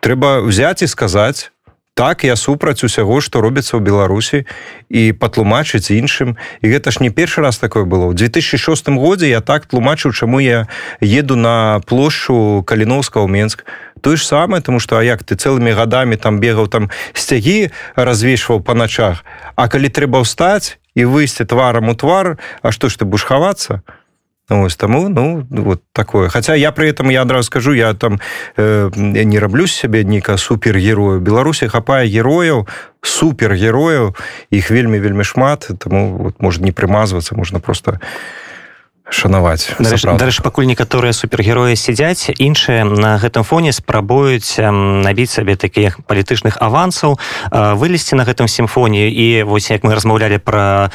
трэба 0.00 0.40
взять 0.40 0.82
і 0.82 0.88
сказаць 0.88 1.52
так 1.94 2.24
я 2.24 2.36
супраць 2.36 2.80
усяго 2.80 3.20
што 3.20 3.44
робіцца 3.44 3.76
ў 3.76 3.84
беларусі 3.84 4.48
і 4.88 5.12
патлумачыць 5.12 5.92
іншым. 5.92 6.40
І 6.64 6.72
гэта 6.72 6.96
ж 6.96 7.04
не 7.04 7.10
першы 7.12 7.44
раз 7.44 7.60
такое 7.60 7.84
было. 7.84 8.08
Ў 8.08 8.16
2006 8.16 8.88
годзе 8.96 9.28
я 9.28 9.44
так 9.44 9.68
тлумачыў 9.68 10.16
чаму 10.16 10.40
я 10.40 10.64
еду 11.04 11.36
на 11.36 11.84
плошчу 11.84 12.64
каліновска 12.64 13.20
ў 13.20 13.28
менск. 13.28 13.68
Тое 14.00 14.16
ж 14.16 14.24
самае 14.24 14.64
тому 14.64 14.80
что 14.80 14.96
а 14.96 15.04
як 15.04 15.28
ты 15.28 15.36
цэлымі 15.36 15.76
гадамі 15.76 16.16
там 16.16 16.40
бегаў 16.40 16.72
там 16.72 16.88
сцягі 17.12 17.68
развешваў 18.00 18.64
па 18.64 18.72
начах. 18.72 19.20
А 19.52 19.68
калі 19.68 19.92
трэба 19.92 20.24
ўстаць 20.24 20.80
і 20.96 21.04
выйсці 21.04 21.44
тварам 21.44 21.92
у 21.92 21.94
твар 21.94 22.40
А 22.64 22.72
што 22.72 22.88
ж 22.88 22.96
ты 22.96 23.04
будешь 23.04 23.28
хавацца 23.28 23.84
ось 24.50 24.76
таму 24.76 25.08
ну 25.08 25.46
вот 25.50 25.82
такое. 25.92 26.28
Хотя 26.28 26.54
я 26.54 26.72
при 26.72 26.88
этом 26.88 27.08
я 27.10 27.22
адразу 27.22 27.44
скажу 27.44 27.72
я 27.72 27.94
там 27.94 28.20
э, 28.56 28.90
не 28.96 29.38
раблю 29.38 29.66
сябе 29.66 30.04
нейка 30.04 30.36
супергерою 30.36 31.20
беларусі 31.20 31.68
хапае 31.68 32.08
герояў 32.08 32.66
супергерояў 33.02 34.16
іх 34.50 34.70
вельмі 34.70 34.98
вельмі 34.98 35.24
шмат 35.24 35.70
таму 35.78 36.16
вот, 36.16 36.42
может 36.42 36.62
не 36.62 36.72
прымазвацца 36.72 37.34
можна 37.34 37.60
просто 37.60 37.92
не 37.92 38.49
шанаваць 39.10 39.74
дарэчы 39.78 40.42
пакуль 40.42 40.70
некаторыя 40.70 41.12
супергероі 41.12 41.76
сядзяць 41.76 42.30
іншыя 42.30 42.86
на 42.86 43.18
гэтым 43.18 43.42
фоне 43.42 43.74
спрабуюць 43.74 44.56
набіць 44.62 45.30
сабе 45.34 45.56
такіх 45.58 46.00
палітычных 46.06 46.56
авансаў 46.62 47.18
вылезці 47.50 48.14
на 48.14 48.24
гэтым 48.24 48.48
сімфоніі. 48.48 49.10
І 49.10 49.42
вось 49.42 49.70
як 49.70 49.82
мы 49.84 49.94
размаўлялі 49.94 50.38
пра 50.38 50.90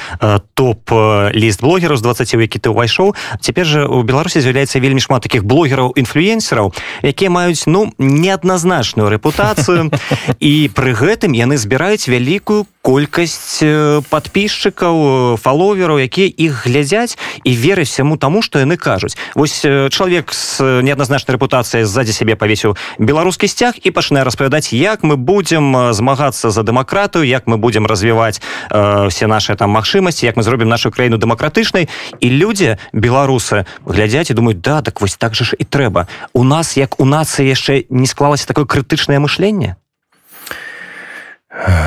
топ 0.55 0.91
ліст 1.35 1.61
блогераў 1.61 1.97
з 1.97 2.01
20 2.01 2.33
які 2.39 2.59
ты 2.59 2.71
ўвайшоў 2.71 3.15
цяпер 3.41 3.65
жа 3.65 3.85
у 3.85 4.03
беларусі 4.03 4.39
з'яўляецца 4.39 4.79
вельмі 4.79 5.03
шмат 5.03 5.27
таких 5.27 5.43
блогераў 5.43 5.91
інфлюенсераў 5.95 6.71
якія 7.03 7.29
маюць 7.29 7.67
ну 7.67 7.91
неадназначную 7.99 9.11
рэпутацыю. 9.11 9.91
І 10.39 10.71
пры 10.73 10.95
гэтым 10.95 11.35
яны 11.35 11.57
збіраюць 11.57 12.07
вялікую 12.07 12.65
колькасць 12.85 13.65
подписчикаў 14.09 15.37
фаловераў 15.41 15.97
якія 16.05 16.29
іх 16.29 16.69
глядзяць 16.69 17.17
і 17.43 17.51
верыць 17.57 17.89
всяму 18.05 18.17
таму 18.17 18.41
што 18.45 18.61
яны 18.61 18.77
кажуць. 18.77 19.17
Вось 19.33 19.65
чалавек 19.65 20.29
з 20.29 20.61
неадназначнай 20.85 21.33
рэпутацыяй 21.37 21.89
сзади 21.89 22.13
сябе 22.13 22.37
павесіў 22.37 22.77
беларускі 23.01 23.49
сцяг 23.49 23.81
і 23.81 23.89
пачынае 23.89 24.21
распавядаць 24.21 24.69
як 24.73 25.01
мы 25.01 25.17
будзем 25.17 25.93
змагацца 25.93 26.53
за 26.53 26.61
дэмакратыю 26.61 27.25
як 27.25 27.49
мы 27.49 27.57
будзем 27.57 27.89
развіваць 27.89 28.41
э, 28.69 29.09
все 29.09 29.25
наши 29.25 29.55
там 29.55 29.73
магчымасці 29.73 30.25
як 30.25 30.37
мы 30.37 30.43
зробім 30.43 30.69
нашу 30.69 30.91
краіну 30.91 31.17
дэмакратычнай. 31.17 31.89
І 32.21 32.27
людзі 32.29 32.77
беларусы 32.93 33.65
глядзяць 33.85 34.29
і 34.29 34.37
думаюць 34.37 34.61
да 34.61 34.85
так 34.85 35.01
вось 35.01 35.17
так 35.17 35.33
жа 35.33 35.49
ж 35.49 35.57
і 35.57 35.65
трэба 35.65 36.05
у 36.33 36.43
нас 36.43 36.77
як 36.77 36.99
у 37.01 37.05
нацыі 37.05 37.49
яшчэ 37.49 37.89
не 37.89 38.05
склалася 38.05 38.45
такое 38.45 38.69
крытычнае 38.69 39.17
мышленне 39.17 39.81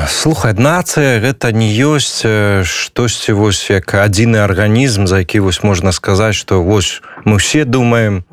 слухай 0.07 0.53
нацыя 0.53 1.19
гэта 1.21 1.51
не 1.53 1.69
ёсць 1.69 2.25
штосьці 2.65 3.31
вось 3.37 3.69
як 3.69 3.93
адзіны 3.93 4.41
арганізм 4.41 5.05
за 5.05 5.21
які 5.21 5.45
вось 5.45 5.63
можна 5.63 5.91
сказаць 5.91 6.35
что 6.35 6.63
вось 6.63 7.01
мы 7.25 7.37
все 7.37 7.65
думаем 7.65 8.25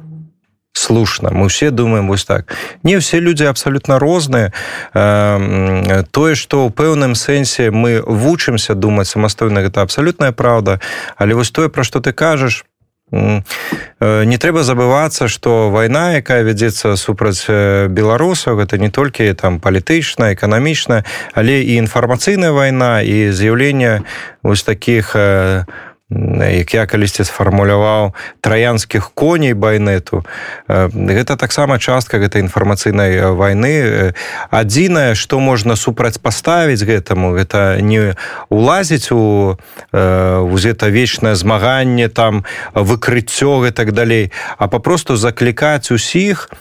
слушна 0.72 1.31
мы 1.31 1.49
все 1.49 1.70
думаем 1.70 2.09
вось 2.09 2.25
так. 2.25 2.55
Не 2.83 2.99
все 2.99 3.20
люди 3.20 3.44
абсолютно 3.44 3.99
розныя 3.99 4.53
тое 4.92 6.35
что 6.35 6.64
ў 6.64 6.72
пэўным 6.72 7.14
сэнсе 7.14 7.70
мы 7.70 8.01
вучымся 8.01 8.75
думаць 8.75 9.09
самастойна 9.09 9.61
гэта 9.61 9.83
абсалютная 9.83 10.33
праўда 10.33 10.81
але 11.16 11.35
вось 11.35 11.51
тое 11.51 11.68
пра 11.68 11.85
што 11.85 12.01
ты 12.01 12.12
кажаш 12.12 12.64
Э, 12.64 12.75
не 13.12 14.38
трэба 14.38 14.66
забывацца 14.66 15.29
што 15.31 15.71
вайна 15.71 16.19
якая 16.19 16.42
вядзецца 16.42 16.97
супраць 16.99 17.47
э, 17.47 17.87
беларусаў 17.87 18.59
гэта 18.59 18.83
не 18.83 18.90
толькі 18.90 19.31
там 19.38 19.61
палітычная 19.62 20.35
эканамічная 20.35 21.07
але 21.31 21.62
і 21.62 21.79
інфармацыйная 21.87 22.51
вайна 22.51 23.03
і 23.07 23.31
з'яўлення 23.31 24.03
вось 24.42 24.66
таких 24.66 25.14
там 25.14 25.23
э, 25.23 25.64
як 26.11 26.75
я 26.75 26.87
калісьці 26.87 27.27
сфармуляваў 27.27 28.14
траянскіх 28.40 29.11
коней 29.19 29.59
байнету 29.59 30.23
гэта 30.71 31.35
таксама 31.35 31.79
частка 31.83 32.23
гэтай 32.23 32.47
інфармацыйнай 32.47 33.35
вайны. 33.35 34.14
Адзінае 34.51 35.19
што 35.19 35.42
можна 35.42 35.75
супрацьпаставіць 35.75 36.87
гэтаму 36.87 37.35
гэта 37.35 37.83
не 37.83 38.14
улазіць 38.55 39.11
у 39.11 39.59
гэта 39.90 40.87
вечнае 40.95 41.35
змаганне 41.35 42.07
там 42.09 42.47
выкрыццё 42.75 43.66
і 43.66 43.75
так 43.75 43.90
далей 43.90 44.31
а 44.59 44.71
папросту 44.71 45.16
заклікаць 45.19 45.90
усіх 45.90 46.47
на 46.51 46.57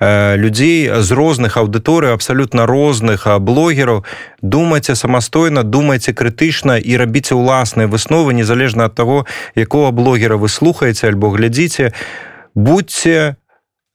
людзей 0.00 0.88
з 0.88 1.12
розных 1.12 1.56
аўдыторый 1.60 2.12
абсалютна 2.12 2.66
розных 2.66 3.28
блогераў. 3.40 4.04
Думайце 4.42 4.96
самастойна 4.96 5.62
думайце 5.62 6.12
крытычна 6.12 6.80
і 6.80 6.96
рабіце 6.96 7.36
ўласныя 7.36 7.86
высновы 7.86 8.32
незалежна 8.32 8.88
ад 8.88 8.94
таго 8.94 9.26
якога 9.54 9.92
блогера 9.92 10.36
вы 10.40 10.48
слухаеце 10.48 11.08
альбо 11.12 11.28
глядзіце. 11.30 11.92
Будьце 12.54 13.36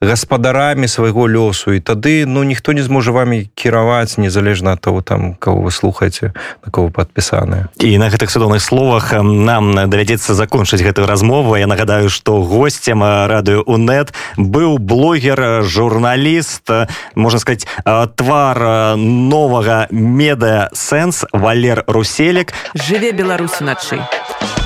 гаспадарамі 0.02 0.88
свайго 0.88 1.28
лёсу. 1.28 1.72
І 1.72 1.80
тады 1.80 2.26
ну 2.26 2.44
ніхто 2.44 2.74
не 2.74 2.84
зможа 2.84 3.12
вами 3.12 3.48
кіраваць 3.56 4.18
незалежна 4.18 4.74
ад 4.74 4.82
того 4.82 5.02
там 5.02 5.36
кого 5.36 5.62
вы 5.62 5.72
слухаеце 5.72 6.34
на 6.66 6.72
кого 6.72 6.90
падпісаныя. 6.90 7.72
І 7.80 7.98
на 7.98 8.10
гэтых 8.10 8.28
цудоўных 8.28 8.60
словах 8.60 9.14
нам 9.14 9.74
давядзецца 9.90 10.34
закончыць 10.34 10.84
гэтую 10.84 11.08
размову. 11.08 11.56
Я 11.56 11.68
нагадаю 11.68 12.10
что 12.10 12.44
гостцем 12.44 13.04
радыё 13.04 13.64
унет 13.66 14.14
быў 14.38 14.78
блогер 14.80 15.64
журналіст 15.64 16.70
можна 17.16 17.40
сказать 17.40 17.68
твар 18.16 18.98
новага 18.98 19.88
медыа 19.92 20.70
сэнс 20.74 21.26
валер 21.32 21.84
руселек 21.88 22.54
жыве 22.76 23.12
беларусу 23.12 23.64
начай 23.64 24.00
а 24.00 24.65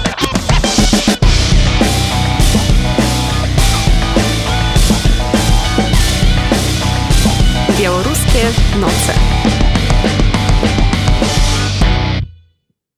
certeza. 8.40 8.78
Nossa. 8.78 9.39